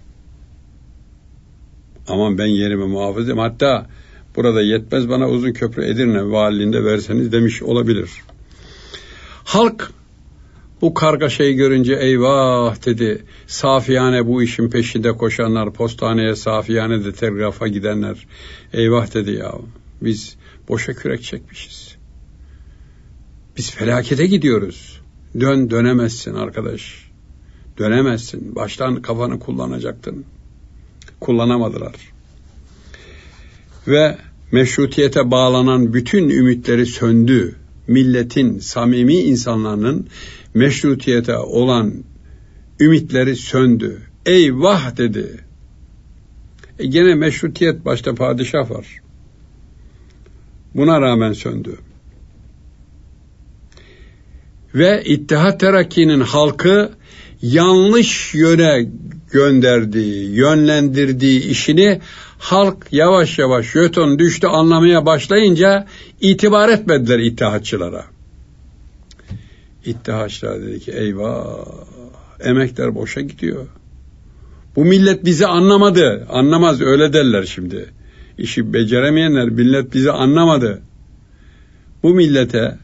[2.08, 3.38] Aman ben yerimi muhafızım.
[3.38, 3.86] Hatta
[4.36, 8.10] burada yetmez bana uzun köprü Edirne valiliğinde verseniz demiş olabilir.
[9.44, 9.92] Halk
[10.82, 13.24] bu kargaşayı görünce eyvah dedi.
[13.46, 18.26] Safiyane bu işin peşinde koşanlar, postaneye, safiyane de telgrafa gidenler.
[18.72, 19.52] Eyvah dedi ya.
[20.02, 20.36] Biz
[20.68, 21.96] boşa kürek çekmişiz.
[23.56, 25.00] Biz felakete gidiyoruz.
[25.40, 27.10] Dön dönemezsin arkadaş.
[27.78, 28.54] Dönemezsin.
[28.54, 30.24] Baştan kafanı kullanacaktın.
[31.20, 31.94] Kullanamadılar.
[33.88, 34.18] Ve
[34.52, 37.56] meşrutiyete bağlanan bütün ümitleri söndü.
[37.88, 40.06] Milletin, samimi insanların
[40.54, 41.94] meşrutiyete olan
[42.80, 44.02] ümitleri söndü.
[44.26, 45.40] Eyvah dedi.
[46.78, 48.86] E gene meşrutiyet başta padişah var.
[50.74, 51.78] Buna rağmen söndü.
[54.74, 56.92] Ve İttihat Terakki'nin halkı
[57.42, 58.88] yanlış yöne
[59.30, 62.00] gönderdiği, yönlendirdiği işini
[62.38, 65.86] halk yavaş yavaş jöton düştü anlamaya başlayınca
[66.20, 68.04] itibar etmediler ittihatçılara.
[69.84, 71.56] İttihatçılar dedi ki eyvah
[72.40, 73.66] emekler boşa gidiyor.
[74.76, 76.26] Bu millet bizi anlamadı.
[76.30, 77.90] Anlamaz öyle derler şimdi.
[78.38, 80.82] İşi beceremeyenler millet bizi anlamadı.
[82.02, 82.78] Bu millete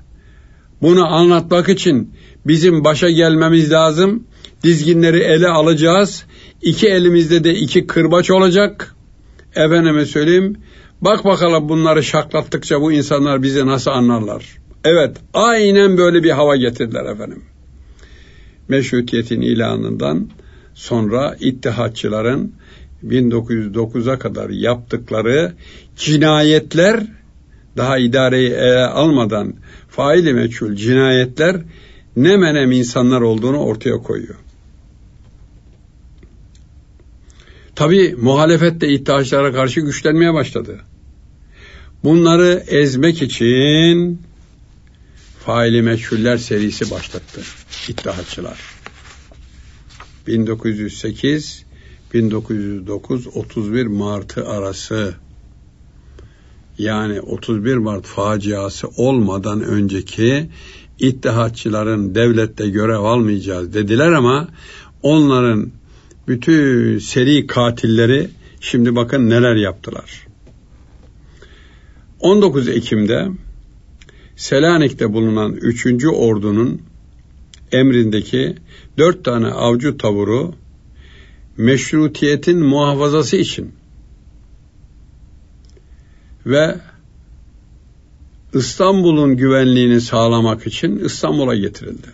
[0.82, 2.14] bunu anlatmak için
[2.46, 4.24] bizim başa gelmemiz lazım.
[4.64, 6.24] Dizginleri ele alacağız.
[6.62, 8.94] İki elimizde de iki kırbaç olacak.
[9.54, 10.56] Efendime söyleyeyim.
[11.00, 14.58] Bak bakalım bunları şaklattıkça bu insanlar bizi nasıl anlarlar.
[14.84, 17.42] Evet aynen böyle bir hava getirdiler efendim.
[18.68, 20.28] Meşrutiyetin ilanından
[20.74, 22.52] sonra ittihatçıların
[23.04, 25.52] 1909'a kadar yaptıkları
[25.96, 27.00] cinayetler
[27.76, 29.54] daha idareyi ele almadan
[29.88, 31.56] faili meçhul cinayetler
[32.16, 34.34] ne menem insanlar olduğunu ortaya koyuyor.
[37.74, 40.80] Tabi muhalefet de iddiaçlara karşı güçlenmeye başladı.
[42.04, 44.20] Bunları ezmek için
[45.48, 47.40] faili meçhuller serisi başlattı
[47.88, 48.58] iddiaçılar.
[50.26, 51.64] 1908
[52.14, 55.14] 1909 31 Mart'ı arası
[56.78, 60.50] yani 31 Mart faciası olmadan önceki
[60.98, 64.48] ittihatçıların devlette görev almayacağız dediler ama
[65.02, 65.70] onların
[66.28, 68.30] bütün seri katilleri
[68.60, 70.26] şimdi bakın neler yaptılar.
[72.20, 73.28] 19 Ekim'de
[74.38, 76.04] Selanik'te bulunan 3.
[76.04, 76.82] ordunun
[77.72, 78.54] emrindeki
[78.98, 80.54] dört tane avcı tavuru
[81.56, 83.72] meşrutiyetin muhafazası için
[86.46, 86.76] ve
[88.54, 92.08] İstanbul'un güvenliğini sağlamak için İstanbul'a getirildi.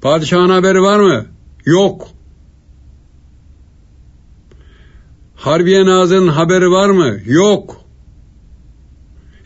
[0.00, 1.26] Padişahın haberi var mı?
[1.66, 2.08] Yok.
[5.36, 7.18] Harbiye Nazır'ın haberi var mı?
[7.26, 7.87] Yok.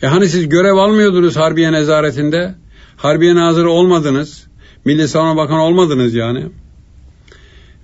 [0.03, 2.55] E hani siz görev almıyordunuz Harbiye Nezaretinde?
[2.97, 4.47] Harbiye Nazırı olmadınız.
[4.85, 6.47] Milli Savunma Bakanı olmadınız yani.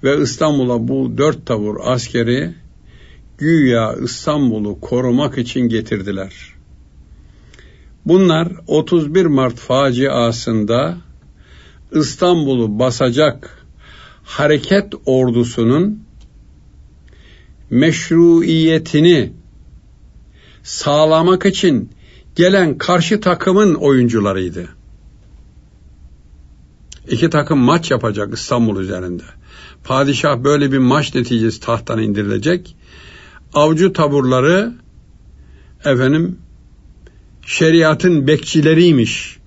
[0.04, 2.54] Ve İstanbul'a bu dört tavur askeri
[3.38, 6.34] güya İstanbul'u korumak için getirdiler.
[8.06, 10.96] Bunlar 31 Mart faciasında
[11.92, 13.66] İstanbul'u basacak
[14.24, 16.02] hareket ordusunun
[17.70, 19.32] meşruiyetini
[20.62, 21.90] sağlamak için
[22.38, 24.68] gelen karşı takımın oyuncularıydı.
[27.08, 29.22] İki takım maç yapacak İstanbul üzerinde.
[29.84, 32.76] Padişah böyle bir maç neticesi tahttan indirilecek.
[33.54, 34.74] Avcı taburları
[35.84, 36.38] efendim
[37.46, 39.38] şeriatın bekçileriymiş.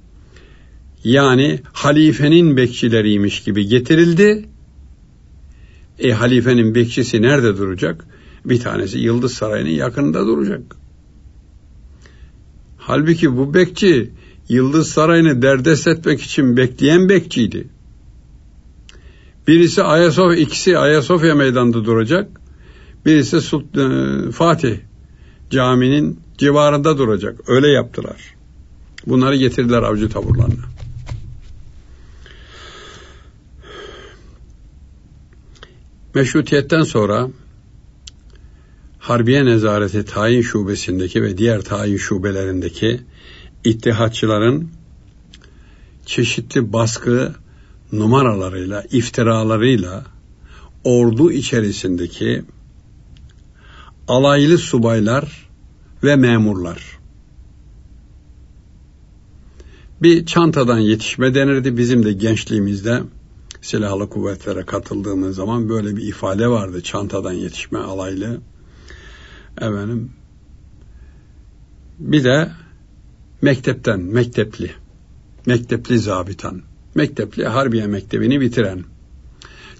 [1.04, 4.46] Yani halifenin bekçileriymiş gibi getirildi.
[6.00, 8.06] E halifenin bekçisi nerede duracak?
[8.46, 10.81] Bir tanesi Yıldız Sarayı'nın yakınında duracak.
[12.84, 14.12] Halbuki bu bekçi
[14.50, 17.68] Yıldız Sarayı'nı derdest etmek için bekleyen bekçiydi.
[19.48, 22.42] Birisi Ayasofya, ikisi Ayasofya meydanında duracak.
[23.06, 24.78] Birisi Sultan, e, Fatih
[25.50, 27.40] caminin civarında duracak.
[27.48, 28.36] Öyle yaptılar.
[29.08, 30.66] Bunları getirdiler avcı taburlarına.
[36.16, 37.30] Meşrutiyetten sonra
[39.02, 43.02] Harbiye Nezareti Tayin Şubesindeki ve diğer tayin şubelerindeki
[43.64, 44.70] ittihatçıların
[46.06, 47.34] çeşitli baskı
[47.92, 50.06] numaralarıyla, iftiralarıyla
[50.84, 52.44] ordu içerisindeki
[54.08, 55.50] alaylı subaylar
[56.04, 57.00] ve memurlar.
[60.02, 63.02] Bir çantadan yetişme denirdi bizim de gençliğimizde.
[63.62, 66.82] silahlı kuvvetlere katıldığımız zaman böyle bir ifade vardı.
[66.82, 68.42] Çantadan yetişme alaylı.
[69.58, 70.12] Efendim.
[72.00, 72.52] Bir de
[73.42, 74.72] mektepten, mektepli.
[75.46, 76.62] Mektepli zabitan.
[76.96, 78.84] Mektepli Harbiye Mektebi'ni bitiren.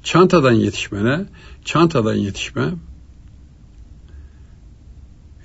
[0.04, 1.26] Çantadan yetişmene,
[1.66, 2.74] çantadan yetişme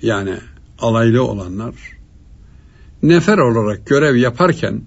[0.01, 0.37] yani
[0.79, 1.97] alaylı olanlar
[3.03, 4.81] nefer olarak görev yaparken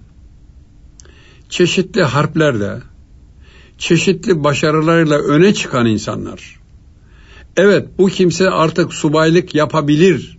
[1.49, 2.79] çeşitli harplerde
[3.77, 6.60] çeşitli başarılarıyla öne çıkan insanlar.
[7.57, 10.37] Evet bu kimse artık subaylık yapabilir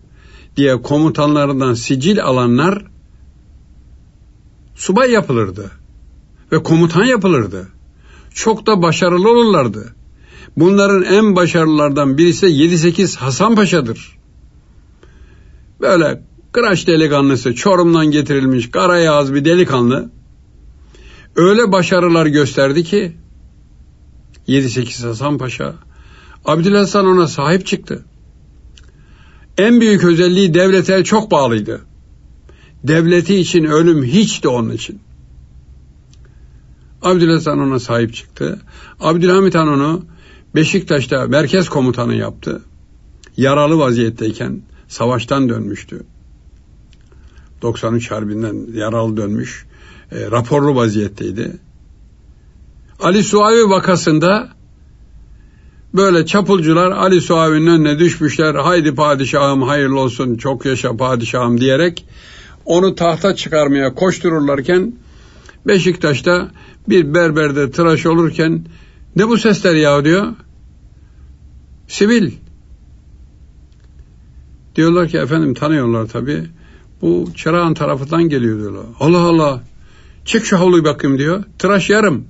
[0.57, 2.85] diye komutanlarından sicil alanlar
[4.75, 5.71] subay yapılırdı
[6.53, 7.69] ve komutan yapılırdı.
[8.35, 9.95] Çok da başarılı olurlardı.
[10.57, 14.19] Bunların en başarılılardan birisi 7-8 Hasan Paşa'dır.
[15.81, 20.11] Böyle kıraç delikanlısı, Çorum'dan getirilmiş karayağız bir delikanlı.
[21.37, 23.13] Öyle başarılar gösterdi ki
[24.49, 25.75] 7-8 Hasan Paşa
[26.45, 28.05] Abdülhasan ona sahip çıktı.
[29.59, 31.81] En büyük özelliği devlete çok bağlıydı.
[32.85, 35.01] Devleti için ölüm hiçti onun için.
[37.03, 38.61] Abdülhasan ona sahip çıktı.
[39.01, 40.05] Abdülhamit Han onu
[40.55, 42.63] Beşiktaş'ta merkez komutanı yaptı.
[43.37, 46.03] Yaralı vaziyetteyken savaştan dönmüştü.
[47.63, 49.67] 93 Harbi'nden yaralı dönmüş.
[50.13, 51.57] E, raporlu vaziyetteydi.
[53.01, 54.49] Ali Suavi vakasında
[55.95, 58.55] böyle çapulcular Ali Suavi'nin önüne düşmüşler.
[58.55, 62.05] Haydi padişahım hayırlı olsun çok yaşa padişahım diyerek
[62.65, 64.93] onu tahta çıkarmaya koştururlarken
[65.67, 66.51] Beşiktaş'ta
[66.89, 68.65] bir berberde tıraş olurken
[69.17, 70.27] ne bu sesler ya diyor.
[71.89, 72.33] Sivil.
[74.77, 76.45] Diyorlar ki efendim tanıyorlar tabi.
[77.03, 78.85] Bu çırağın tarafından geliyor diyorlar.
[79.01, 79.63] Allah Allah.
[80.25, 81.45] Çık şu havluyu bakayım diyor.
[81.59, 82.25] Tıraş yarım.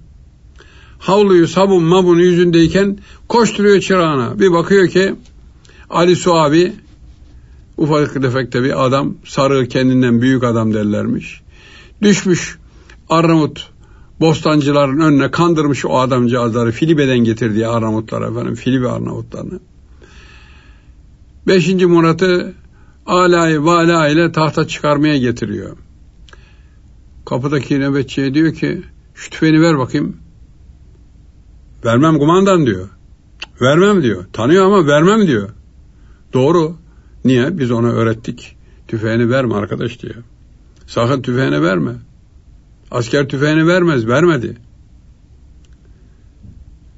[1.03, 2.99] Havluyu sabun mabun yüzündeyken
[3.29, 4.39] koşturuyor çırağına.
[4.39, 5.15] Bir bakıyor ki
[5.91, 6.73] Ali Su abi
[7.77, 11.43] ufak tefekte bir adam sarı kendinden büyük adam derlermiş.
[12.03, 12.59] Düşmüş
[13.09, 13.71] Arnavut
[14.21, 19.61] bostancıların önüne kandırmış o adamcağızları Filibe'den getirdiği Arnavutlar efendim Filibe Arnavutlarını.
[21.47, 22.55] Beşinci Murat'ı
[23.07, 25.77] alayı vala ile tahta çıkarmaya getiriyor.
[27.25, 28.83] Kapıdaki nöbetçiye diyor ki
[29.15, 30.17] şu tüfeğini ver bakayım.
[31.85, 32.89] Vermem kumandan diyor.
[33.61, 34.25] Vermem diyor.
[34.33, 35.49] Tanıyor ama vermem diyor.
[36.33, 36.77] Doğru.
[37.25, 37.59] Niye?
[37.59, 38.57] Biz ona öğrettik.
[38.89, 40.15] Tüfeğini verme arkadaş diyor.
[40.87, 41.93] Sakın tüfeğini verme.
[42.91, 44.07] Asker tüfeğini vermez.
[44.07, 44.57] Vermedi.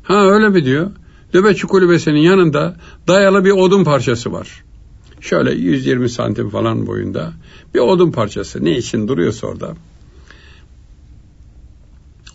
[0.03, 0.91] Ha öyle mi diyor?
[1.35, 2.77] Nöbetçi kulübesinin yanında
[3.09, 4.65] dayalı bir odun parçası var.
[5.21, 7.33] Şöyle 120 santim falan boyunda
[7.75, 8.65] bir odun parçası.
[8.65, 9.75] Ne için duruyorsa orada.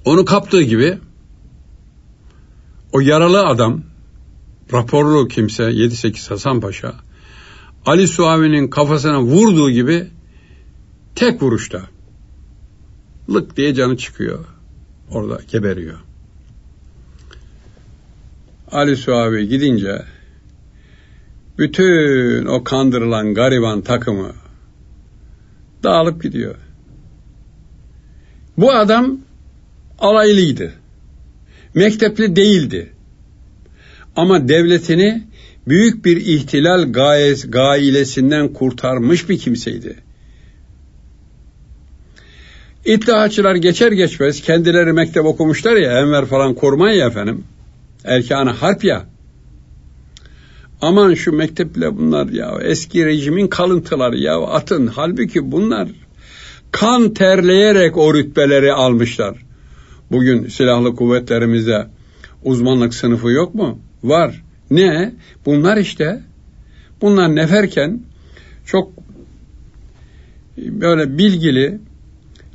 [0.05, 0.97] Onu kaptığı gibi
[2.93, 3.83] o yaralı adam
[4.73, 6.93] raporlu kimse 7-8 Hasan Paşa
[7.85, 10.07] Ali Suavi'nin kafasına vurduğu gibi
[11.15, 11.81] tek vuruşta
[13.33, 14.45] lık diye canı çıkıyor.
[15.11, 15.99] Orada geberiyor.
[18.71, 20.05] Ali Suavi gidince
[21.57, 24.31] bütün o kandırılan gariban takımı
[25.83, 26.55] dağılıp gidiyor.
[28.57, 29.17] Bu adam
[29.99, 30.73] alaylıydı.
[31.73, 32.93] Mektepli değildi.
[34.15, 35.23] Ama devletini
[35.67, 39.95] büyük bir ihtilal gayes, gailesinden kurtarmış bir kimseydi.
[42.85, 47.43] İttihatçılar geçer geçmez kendileri mektep okumuşlar ya Enver falan kurman ya efendim.
[48.05, 49.05] Erkanı harp ya.
[50.81, 54.87] Aman şu mekteple bunlar ya eski rejimin kalıntıları ya atın.
[54.87, 55.87] Halbuki bunlar
[56.71, 59.48] kan terleyerek o rütbeleri almışlar.
[60.11, 61.87] Bugün silahlı kuvvetlerimizde
[62.43, 63.79] uzmanlık sınıfı yok mu?
[64.03, 64.43] Var.
[64.71, 65.13] Ne?
[65.45, 66.21] Bunlar işte.
[67.01, 68.01] Bunlar neferken
[68.65, 68.91] çok
[70.57, 71.79] böyle bilgili,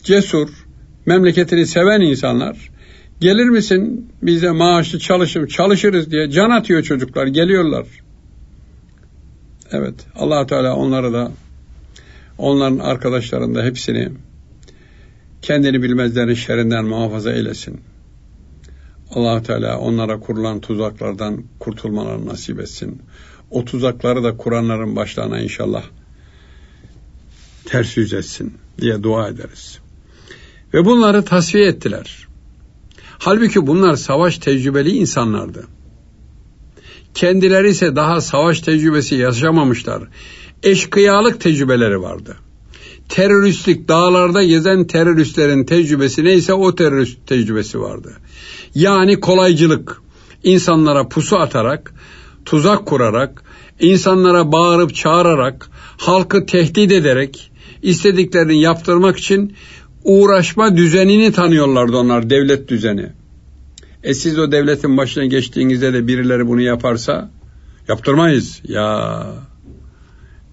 [0.02, 0.48] cesur,
[1.06, 2.70] memleketini seven insanlar
[3.20, 7.86] gelir misin bize maaşlı çalışım çalışırız diye can atıyor çocuklar geliyorlar.
[9.72, 11.32] Evet allah Teala onları da
[12.38, 14.08] onların arkadaşlarını da hepsini
[15.44, 17.80] kendini bilmezlerin şerrinden muhafaza eylesin.
[19.10, 23.02] allah Teala onlara kurulan tuzaklardan kurtulmalarını nasip etsin.
[23.50, 25.82] O tuzakları da kuranların başlarına inşallah
[27.64, 29.78] ters yüz etsin diye dua ederiz.
[30.74, 32.28] Ve bunları tasfiye ettiler.
[33.18, 35.66] Halbuki bunlar savaş tecrübeli insanlardı.
[37.14, 40.02] Kendileri ise daha savaş tecrübesi yaşamamışlar.
[40.62, 42.36] Eşkıyalık tecrübeleri vardı.
[43.08, 48.12] Teröristlik dağlarda gezen teröristlerin tecrübesi neyse o terörist tecrübesi vardı.
[48.74, 50.02] Yani kolaycılık.
[50.42, 51.94] İnsanlara pusu atarak,
[52.44, 53.42] tuzak kurarak,
[53.80, 57.50] insanlara bağırıp çağırarak, halkı tehdit ederek,
[57.82, 59.54] istediklerini yaptırmak için
[60.04, 63.12] uğraşma düzenini tanıyorlardı onlar, devlet düzeni.
[64.02, 67.30] E siz o devletin başına geçtiğinizde de birileri bunu yaparsa
[67.88, 68.60] yaptırmayız.
[68.64, 69.26] Ya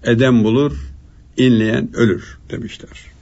[0.04, 0.91] eden bulur,
[1.36, 3.12] inleyen ölür demişler.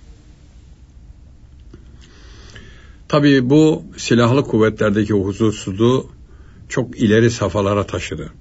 [3.09, 6.11] Tabii bu silahlı kuvvetlerdeki huzursuzluğu
[6.69, 8.33] çok ileri safhalara taşıdı.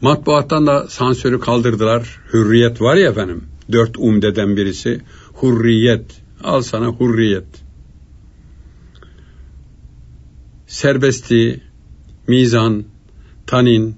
[0.00, 2.20] Matbuattan da sansürü kaldırdılar.
[2.32, 3.44] Hürriyet var ya efendim.
[3.72, 5.00] Dört umdeden birisi.
[5.42, 6.22] Hürriyet.
[6.44, 7.44] Al sana hürriyet.
[10.66, 11.60] Serbestliği,
[12.28, 12.84] mizan,
[13.46, 13.96] tanin,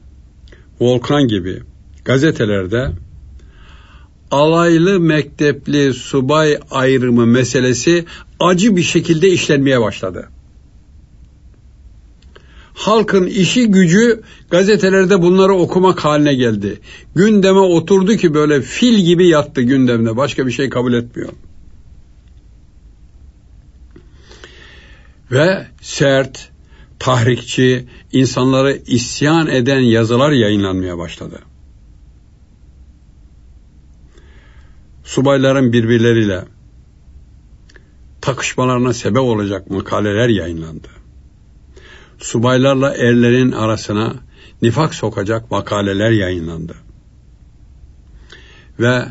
[0.80, 1.62] volkan gibi
[2.04, 2.90] gazetelerde
[4.30, 8.04] alaylı mektepli subay ayrımı meselesi
[8.40, 10.28] acı bir şekilde işlenmeye başladı.
[12.74, 16.80] Halkın işi gücü gazetelerde bunları okumak haline geldi.
[17.14, 20.16] Gündeme oturdu ki böyle fil gibi yattı gündemde.
[20.16, 21.32] Başka bir şey kabul etmiyor.
[25.30, 26.48] Ve sert,
[26.98, 31.40] tahrikçi, insanları isyan eden yazılar yayınlanmaya başladı.
[35.04, 36.44] Subayların birbirleriyle
[38.20, 40.88] takışmalarına sebep olacak makaleler yayınlandı.
[42.18, 44.14] Subaylarla erlerin arasına
[44.62, 46.74] nifak sokacak makaleler yayınlandı.
[48.80, 49.06] Ve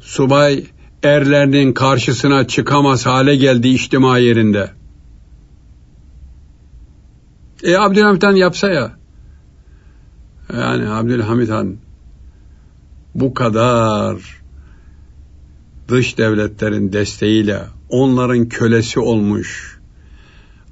[0.00, 0.64] subay
[1.02, 4.70] erlerinin karşısına çıkamaz hale geldi içtima yerinde.
[7.62, 8.92] E Abdülhamit Han yapsa ya.
[10.52, 11.76] Yani Abdülhamit Han
[13.14, 14.40] bu kadar
[15.90, 19.78] dış devletlerin desteğiyle onların kölesi olmuş,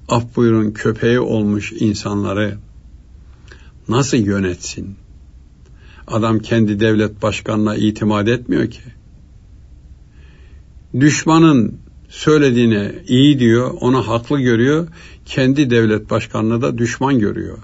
[0.09, 2.59] af buyurun köpeği olmuş insanları
[3.89, 4.97] nasıl yönetsin?
[6.07, 8.81] Adam kendi devlet başkanına itimat etmiyor ki.
[11.01, 14.89] Düşmanın söylediğine iyi diyor, ona haklı görüyor,
[15.25, 17.59] kendi devlet başkanını da düşman görüyor.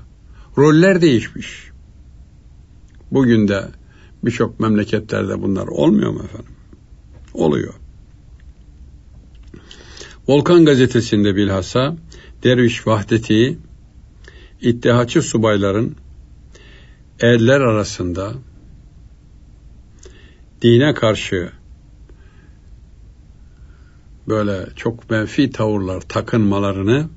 [0.58, 1.70] Roller değişmiş.
[3.10, 3.68] Bugün de
[4.24, 6.53] birçok memleketlerde bunlar olmuyor mu efendim?
[7.34, 7.74] Oluyor.
[10.28, 11.96] Volkan gazetesinde bilhassa
[12.44, 13.58] Derviş Vahdeti
[14.60, 15.96] İttihatçı subayların
[17.20, 18.34] erler arasında
[20.62, 21.50] dine karşı
[24.28, 27.08] böyle çok menfi tavırlar takınmalarını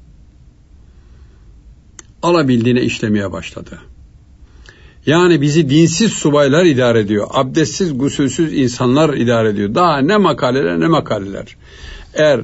[2.22, 3.80] alabildiğine işlemeye başladı.
[5.07, 7.27] Yani bizi dinsiz subaylar idare ediyor.
[7.29, 9.75] Abdestsiz, gusülsüz insanlar idare ediyor.
[9.75, 11.55] Daha ne makaleler ne makaleler.
[12.13, 12.41] Eğer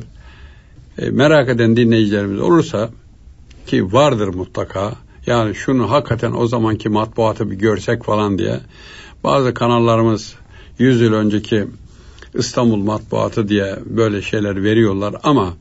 [0.97, 2.89] e, merak eden dinleyicilerimiz olursa
[3.67, 4.93] ki vardır mutlaka.
[5.25, 8.59] Yani şunu hakikaten o zamanki matbuatı bir görsek falan diye
[9.23, 10.35] bazı kanallarımız
[10.79, 11.67] 100 yıl önceki
[12.33, 15.53] İstanbul matbuatı diye böyle şeyler veriyorlar ama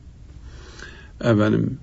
[1.21, 1.77] efendim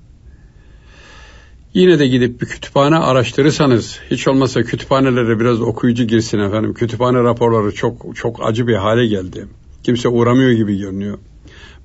[1.75, 6.75] Yine de gidip bir kütüphane araştırırsanız hiç olmazsa kütüphanelere biraz okuyucu girsin efendim.
[6.75, 9.47] Kütüphane raporları çok çok acı bir hale geldi.
[9.83, 11.19] Kimse uğramıyor gibi görünüyor.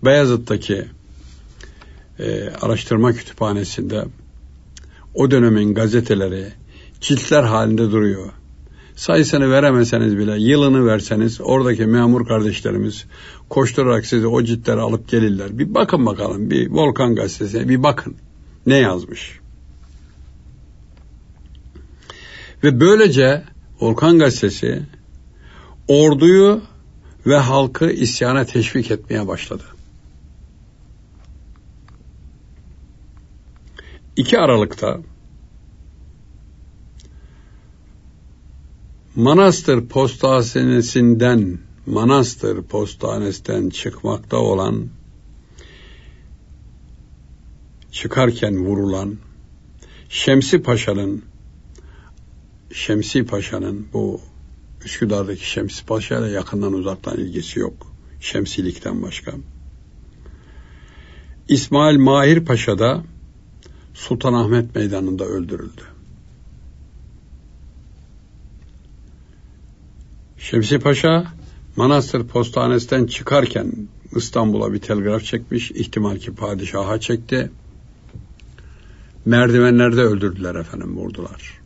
[0.05, 0.85] Beyazıt'taki
[2.19, 4.05] e, araştırma kütüphanesinde
[5.13, 6.47] o dönemin gazeteleri
[7.01, 8.29] ciltler halinde duruyor.
[8.95, 13.05] Sayısını veremeseniz bile yılını verseniz oradaki memur kardeşlerimiz
[13.49, 15.59] koşturarak size o ciltleri alıp gelirler.
[15.59, 18.15] Bir bakın bakalım bir Volkan gazetesine bir bakın
[18.65, 19.44] ne yazmış.
[22.65, 23.43] Ve böylece
[23.81, 24.83] Volkan Gazetesi
[25.87, 26.61] orduyu
[27.25, 29.63] ve halkı isyana teşvik etmeye başladı.
[34.15, 34.99] 2 Aralık'ta
[39.15, 44.87] Manastır Postanesi'nden Manastır Postanesi'nden çıkmakta olan
[47.91, 49.17] çıkarken vurulan
[50.09, 51.34] Şemsi Paşa'nın
[52.75, 54.21] Şemsi Paşa'nın bu
[54.85, 57.73] Üsküdar'daki Şemsi Paşa ile yakından uzaktan ilgisi yok.
[58.19, 59.31] Şemsilikten başka.
[61.47, 63.03] İsmail Mahir Paşa da
[63.93, 65.81] Sultanahmet Meydanı'nda öldürüldü.
[70.37, 71.33] Şemsi Paşa
[71.75, 73.71] Manastır Postanesi'nden çıkarken
[74.15, 75.71] İstanbul'a bir telgraf çekmiş.
[75.71, 77.51] İhtimal ki padişaha çekti.
[79.25, 81.64] Merdivenlerde öldürdüler efendim vurdular.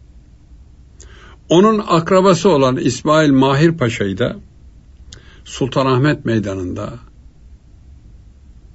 [1.49, 4.35] Onun akrabası olan İsmail Mahir Paşa'yı da
[5.45, 6.93] Sultanahmet Meydanı'nda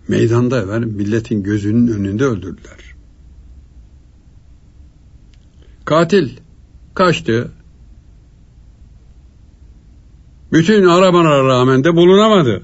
[0.09, 2.95] Meydanda efendim milletin gözünün önünde öldürdüler.
[5.85, 6.31] Katil
[6.95, 7.53] kaçtı.
[10.53, 12.63] Bütün aramalara rağmen de bulunamadı.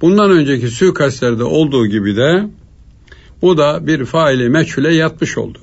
[0.00, 2.48] Bundan önceki suikastlerde olduğu gibi de
[3.42, 5.58] bu da bir faili meçhule yatmış oldu.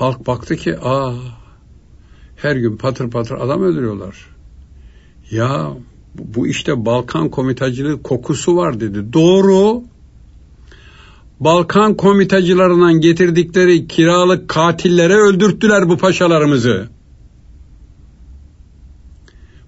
[0.00, 1.12] Halk baktı ki aa
[2.36, 4.16] her gün patır patır adam öldürüyorlar.
[5.30, 5.70] Ya
[6.14, 9.12] bu işte Balkan komitacılığı kokusu var dedi.
[9.12, 9.82] Doğru.
[11.40, 16.88] Balkan komitacılarından getirdikleri kiralık katillere öldürttüler bu paşalarımızı.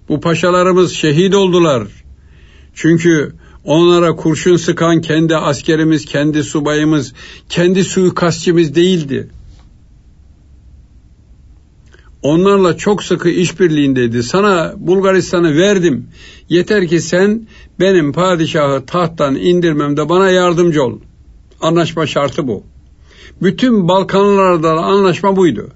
[0.09, 1.87] Bu paşalarımız şehit oldular.
[2.73, 7.13] Çünkü onlara kurşun sıkan kendi askerimiz, kendi subayımız,
[7.49, 9.29] kendi suikastçımız değildi.
[12.23, 14.23] Onlarla çok sıkı işbirliğindeydi.
[14.23, 16.07] Sana Bulgaristan'ı verdim.
[16.49, 17.47] Yeter ki sen
[17.79, 20.99] benim padişahı tahttan indirmemde bana yardımcı ol.
[21.61, 22.63] Anlaşma şartı bu.
[23.41, 25.69] Bütün Balkanlarda anlaşma buydu.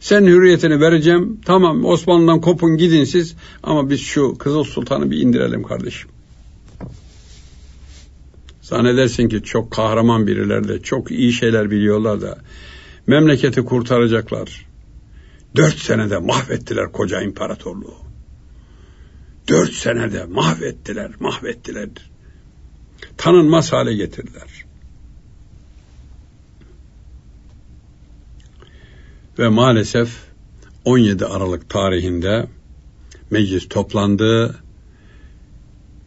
[0.00, 1.40] Sen hürriyetini vereceğim.
[1.44, 3.36] Tamam Osmanlı'dan kopun gidin siz.
[3.62, 6.10] Ama biz şu Kızıl Sultan'ı bir indirelim kardeşim.
[8.62, 12.38] Zannedersin ki çok kahraman biriler de çok iyi şeyler biliyorlar da
[13.06, 14.71] memleketi kurtaracaklar.
[15.56, 17.94] Dört senede mahvettiler koca imparatorluğu.
[19.48, 21.88] Dört senede mahvettiler, mahvettiler.
[23.16, 24.64] Tanınmaz hale getirdiler.
[29.38, 30.10] Ve maalesef
[30.84, 32.48] 17 Aralık tarihinde
[33.30, 34.56] meclis toplandı.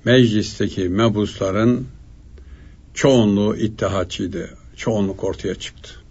[0.05, 1.87] Meclisteki mebusların
[2.93, 4.57] çoğunluğu ittihatçıydı.
[4.75, 6.04] Çoğunluk ortaya çıktı.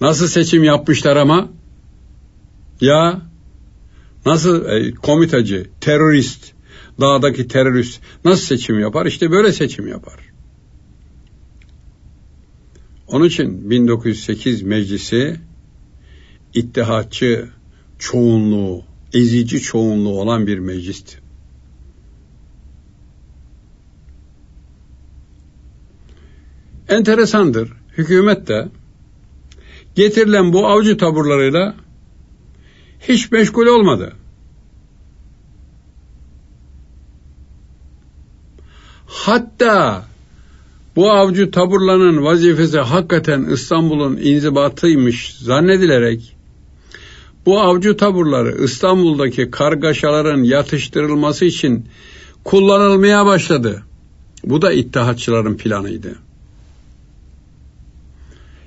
[0.00, 1.48] Nasıl seçim yapmışlar ama?
[2.80, 3.22] Ya
[4.26, 6.52] nasıl e, komitacı, terörist,
[7.00, 9.06] dağdaki terörist nasıl seçim yapar?
[9.06, 10.20] İşte böyle seçim yapar.
[13.08, 15.40] Onun için 1908 meclisi
[16.54, 17.48] ittihatçı
[17.98, 21.18] çoğunluğu, ezici çoğunluğu olan bir meclisti.
[26.88, 27.72] Enteresandır.
[27.98, 28.68] Hükümet de
[29.96, 31.74] getirilen bu avcı taburlarıyla
[33.00, 34.12] hiç meşgul olmadı.
[39.06, 40.04] Hatta
[40.96, 46.36] bu avcı taburlarının vazifesi hakikaten İstanbul'un inzibatıymış zannedilerek
[47.46, 51.88] bu avcı taburları İstanbul'daki kargaşaların yatıştırılması için
[52.44, 53.82] kullanılmaya başladı.
[54.44, 56.14] Bu da ittihatçıların planıydı.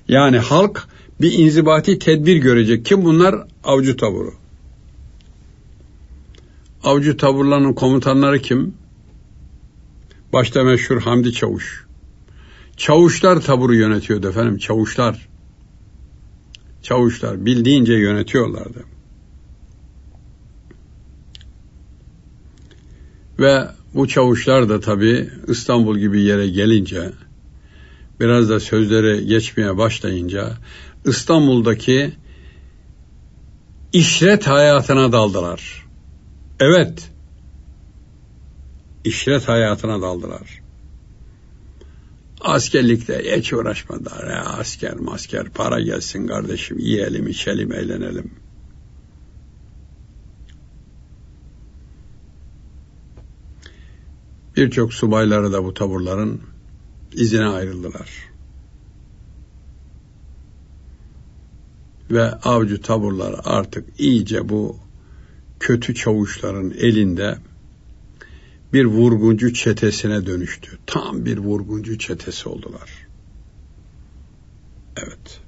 [0.07, 0.87] Yani halk
[1.21, 2.85] bir inzibati tedbir görecek.
[2.85, 3.47] Kim bunlar?
[3.63, 4.33] Avcı taburu.
[6.83, 8.73] Avcı taburlarının komutanları kim?
[10.33, 11.85] Başta meşhur Hamdi Çavuş.
[12.77, 15.29] Çavuşlar taburu yönetiyordu efendim, çavuşlar.
[16.81, 18.83] Çavuşlar bildiğince yönetiyorlardı.
[23.39, 27.11] Ve bu çavuşlar da tabi İstanbul gibi yere gelince
[28.19, 30.57] biraz da sözleri geçmeye başlayınca
[31.05, 32.13] İstanbul'daki
[33.93, 35.87] işret hayatına daldılar.
[36.59, 37.11] Evet,
[39.03, 40.61] işret hayatına daldılar.
[42.41, 44.27] Askerlikte hiç uğraşmadılar.
[44.29, 48.31] Ya asker masker para gelsin kardeşim yiyelim içelim eğlenelim.
[54.55, 56.41] Birçok subayları da bu taburların
[57.13, 58.09] izine ayrıldılar.
[62.11, 64.77] Ve avcı taburlar artık iyice bu
[65.59, 67.37] kötü çavuşların elinde
[68.73, 70.77] bir vurguncu çetesine dönüştü.
[70.85, 73.07] Tam bir vurguncu çetesi oldular.
[74.97, 75.39] Evet.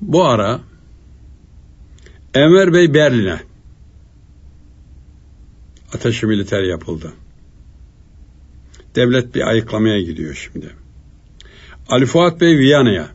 [0.00, 0.60] Bu ara
[2.34, 3.40] Enver Bey Berlin'e
[5.94, 7.12] ateşi militer yapıldı.
[8.94, 10.81] Devlet bir ayıklamaya gidiyor şimdi.
[11.88, 13.08] Ali Fuat Bey Viyana'ya,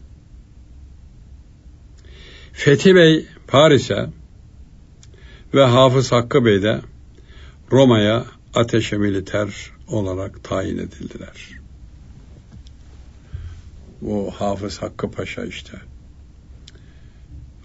[2.53, 4.09] Fethi Bey Paris'e
[5.53, 6.82] ve Hafız Hakkı Bey de
[7.72, 11.49] Roma'ya ateşe militer olarak tayin edildiler.
[14.01, 15.78] Bu Hafız Hakkı Paşa işte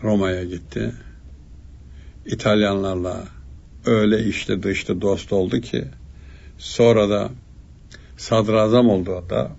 [0.03, 0.95] Roma'ya gitti.
[2.27, 3.25] İtalyanlarla
[3.87, 5.85] öyle işte dıştı dost oldu ki
[6.59, 7.31] sonra da
[8.17, 9.57] sadrazam oldu da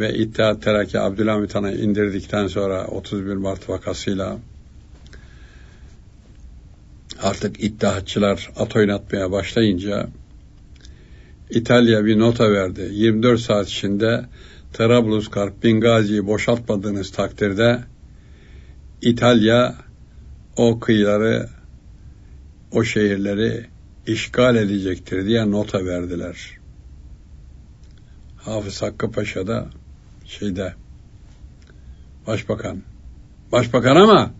[0.00, 4.38] ve İttihat Terakki Abdülhamit Han'ı indirdikten sonra 31 Mart vakasıyla
[7.22, 10.08] artık iddiatçılar at oynatmaya başlayınca
[11.50, 12.88] İtalya bir nota verdi.
[12.92, 14.24] 24 saat içinde
[14.72, 17.80] Trablusgarp, Bingazi'yi boşaltmadığınız takdirde
[19.02, 19.74] İtalya
[20.56, 21.48] o kıyıları,
[22.72, 23.66] o şehirleri
[24.06, 26.58] işgal edecektir diye nota verdiler.
[28.36, 29.68] Hafız Hakkı Paşa da
[30.30, 30.74] şeyde
[32.26, 32.82] başbakan.
[33.52, 34.30] Başbakan ama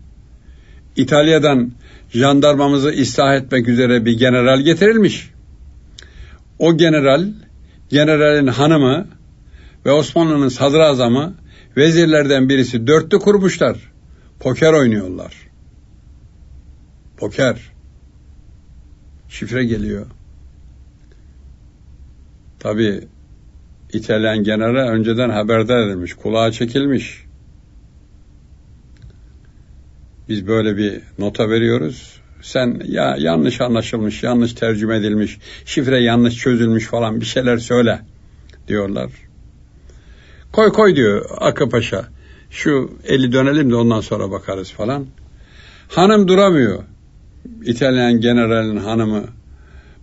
[0.95, 1.71] İtalya'dan
[2.09, 5.31] jandarmamızı ıslah etmek üzere bir general getirilmiş.
[6.59, 7.27] O general,
[7.89, 9.07] generalin hanımı
[9.85, 11.35] ve Osmanlı'nın sadrazamı
[11.77, 13.91] vezirlerden birisi dörtlü kurmuşlar.
[14.39, 15.33] Poker oynuyorlar.
[17.17, 17.71] Poker.
[19.29, 20.05] Şifre geliyor.
[22.59, 23.07] Tabi
[23.93, 27.23] İtalyan general önceden haberdar edilmiş, kulağa çekilmiş.
[30.29, 32.21] Biz böyle bir nota veriyoruz.
[32.41, 37.99] Sen ya yanlış anlaşılmış, yanlış tercüme edilmiş, şifre yanlış çözülmüş falan bir şeyler söyle
[38.67, 39.11] diyorlar.
[40.51, 42.05] Koy koy diyor Akı Paşa.
[42.49, 45.05] Şu eli dönelim de ondan sonra bakarız falan.
[45.87, 46.83] Hanım duramıyor.
[47.65, 49.23] İtalyan generalin hanımı.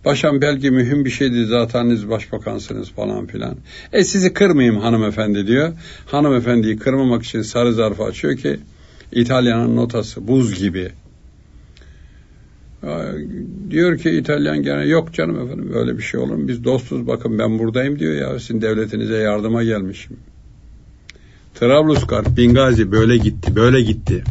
[0.03, 3.55] Paşam belki mühim bir şeydi zaten başbakansınız falan filan.
[3.93, 5.73] E sizi kırmayayım hanımefendi diyor.
[6.05, 8.59] Hanımefendiyi kırmamak için sarı zarfı açıyor ki
[9.11, 10.91] İtalya'nın notası buz gibi.
[13.69, 16.47] Diyor ki İtalyan gene yok canım efendim öyle bir şey olur mu?
[16.47, 20.17] Biz dostuz bakın ben buradayım diyor ya sizin devletinize yardıma gelmişim.
[21.55, 24.23] Trablusgarp, Bingazi böyle gitti, böyle gitti.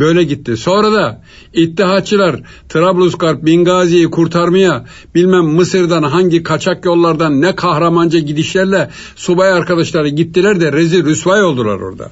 [0.00, 0.56] Böyle gitti.
[0.56, 1.22] Sonra da
[1.52, 4.84] İttihatçılar Trablusgarp, Bingazi'yi kurtarmaya
[5.14, 11.80] bilmem Mısır'dan hangi kaçak yollardan ne kahramanca gidişlerle subay arkadaşları gittiler de rezil rüsvay oldular
[11.80, 12.10] orada.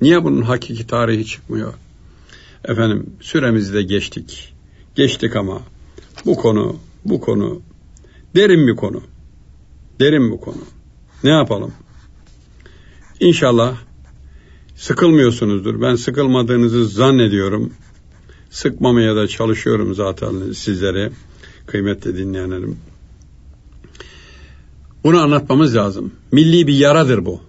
[0.00, 1.74] Niye bunun hakiki tarihi çıkmıyor?
[2.64, 4.54] Efendim süremizi de geçtik.
[4.94, 5.60] Geçtik ama
[6.24, 7.60] bu konu, bu konu
[8.34, 9.02] derin bir konu.
[10.00, 10.62] Derin bir konu.
[11.24, 11.72] Ne yapalım?
[13.20, 13.76] İnşallah
[14.76, 15.80] sıkılmıyorsunuzdur.
[15.80, 17.72] Ben sıkılmadığınızı zannediyorum.
[18.50, 21.10] Sıkmamaya da çalışıyorum zaten sizlere,
[21.66, 22.76] kıymetli dinleyenlerim.
[25.04, 26.12] Bunu anlatmamız lazım.
[26.32, 27.40] Milli bir yaradır bu.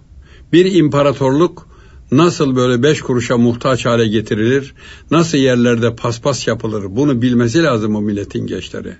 [0.52, 1.68] Bir imparatorluk
[2.12, 4.74] nasıl böyle beş kuruşa muhtaç hale getirilir,
[5.10, 8.96] nasıl yerlerde paspas yapılır bunu bilmesi lazım o milletin gençleri.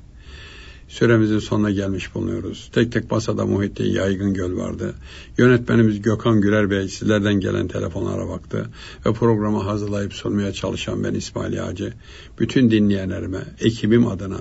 [0.98, 2.70] Süremizin sonuna gelmiş bulunuyoruz.
[2.72, 4.94] Tek tek masada Muhittin Yaygın Göl vardı.
[5.38, 8.66] Yönetmenimiz Gökhan Güler Bey sizlerden gelen telefonlara baktı.
[9.06, 11.92] Ve programı hazırlayıp sunmaya çalışan ben İsmail Yağcı.
[12.38, 14.40] Bütün dinleyenlerime, ekibim adına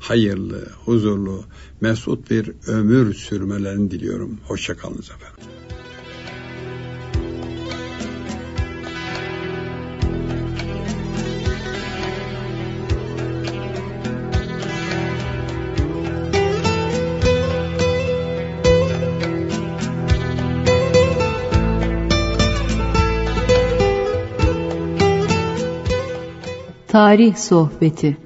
[0.00, 1.44] hayırlı, huzurlu,
[1.80, 4.38] mesut bir ömür sürmelerini diliyorum.
[4.46, 5.53] Hoşçakalınız efendim.
[26.94, 28.16] Tarih Sohbeti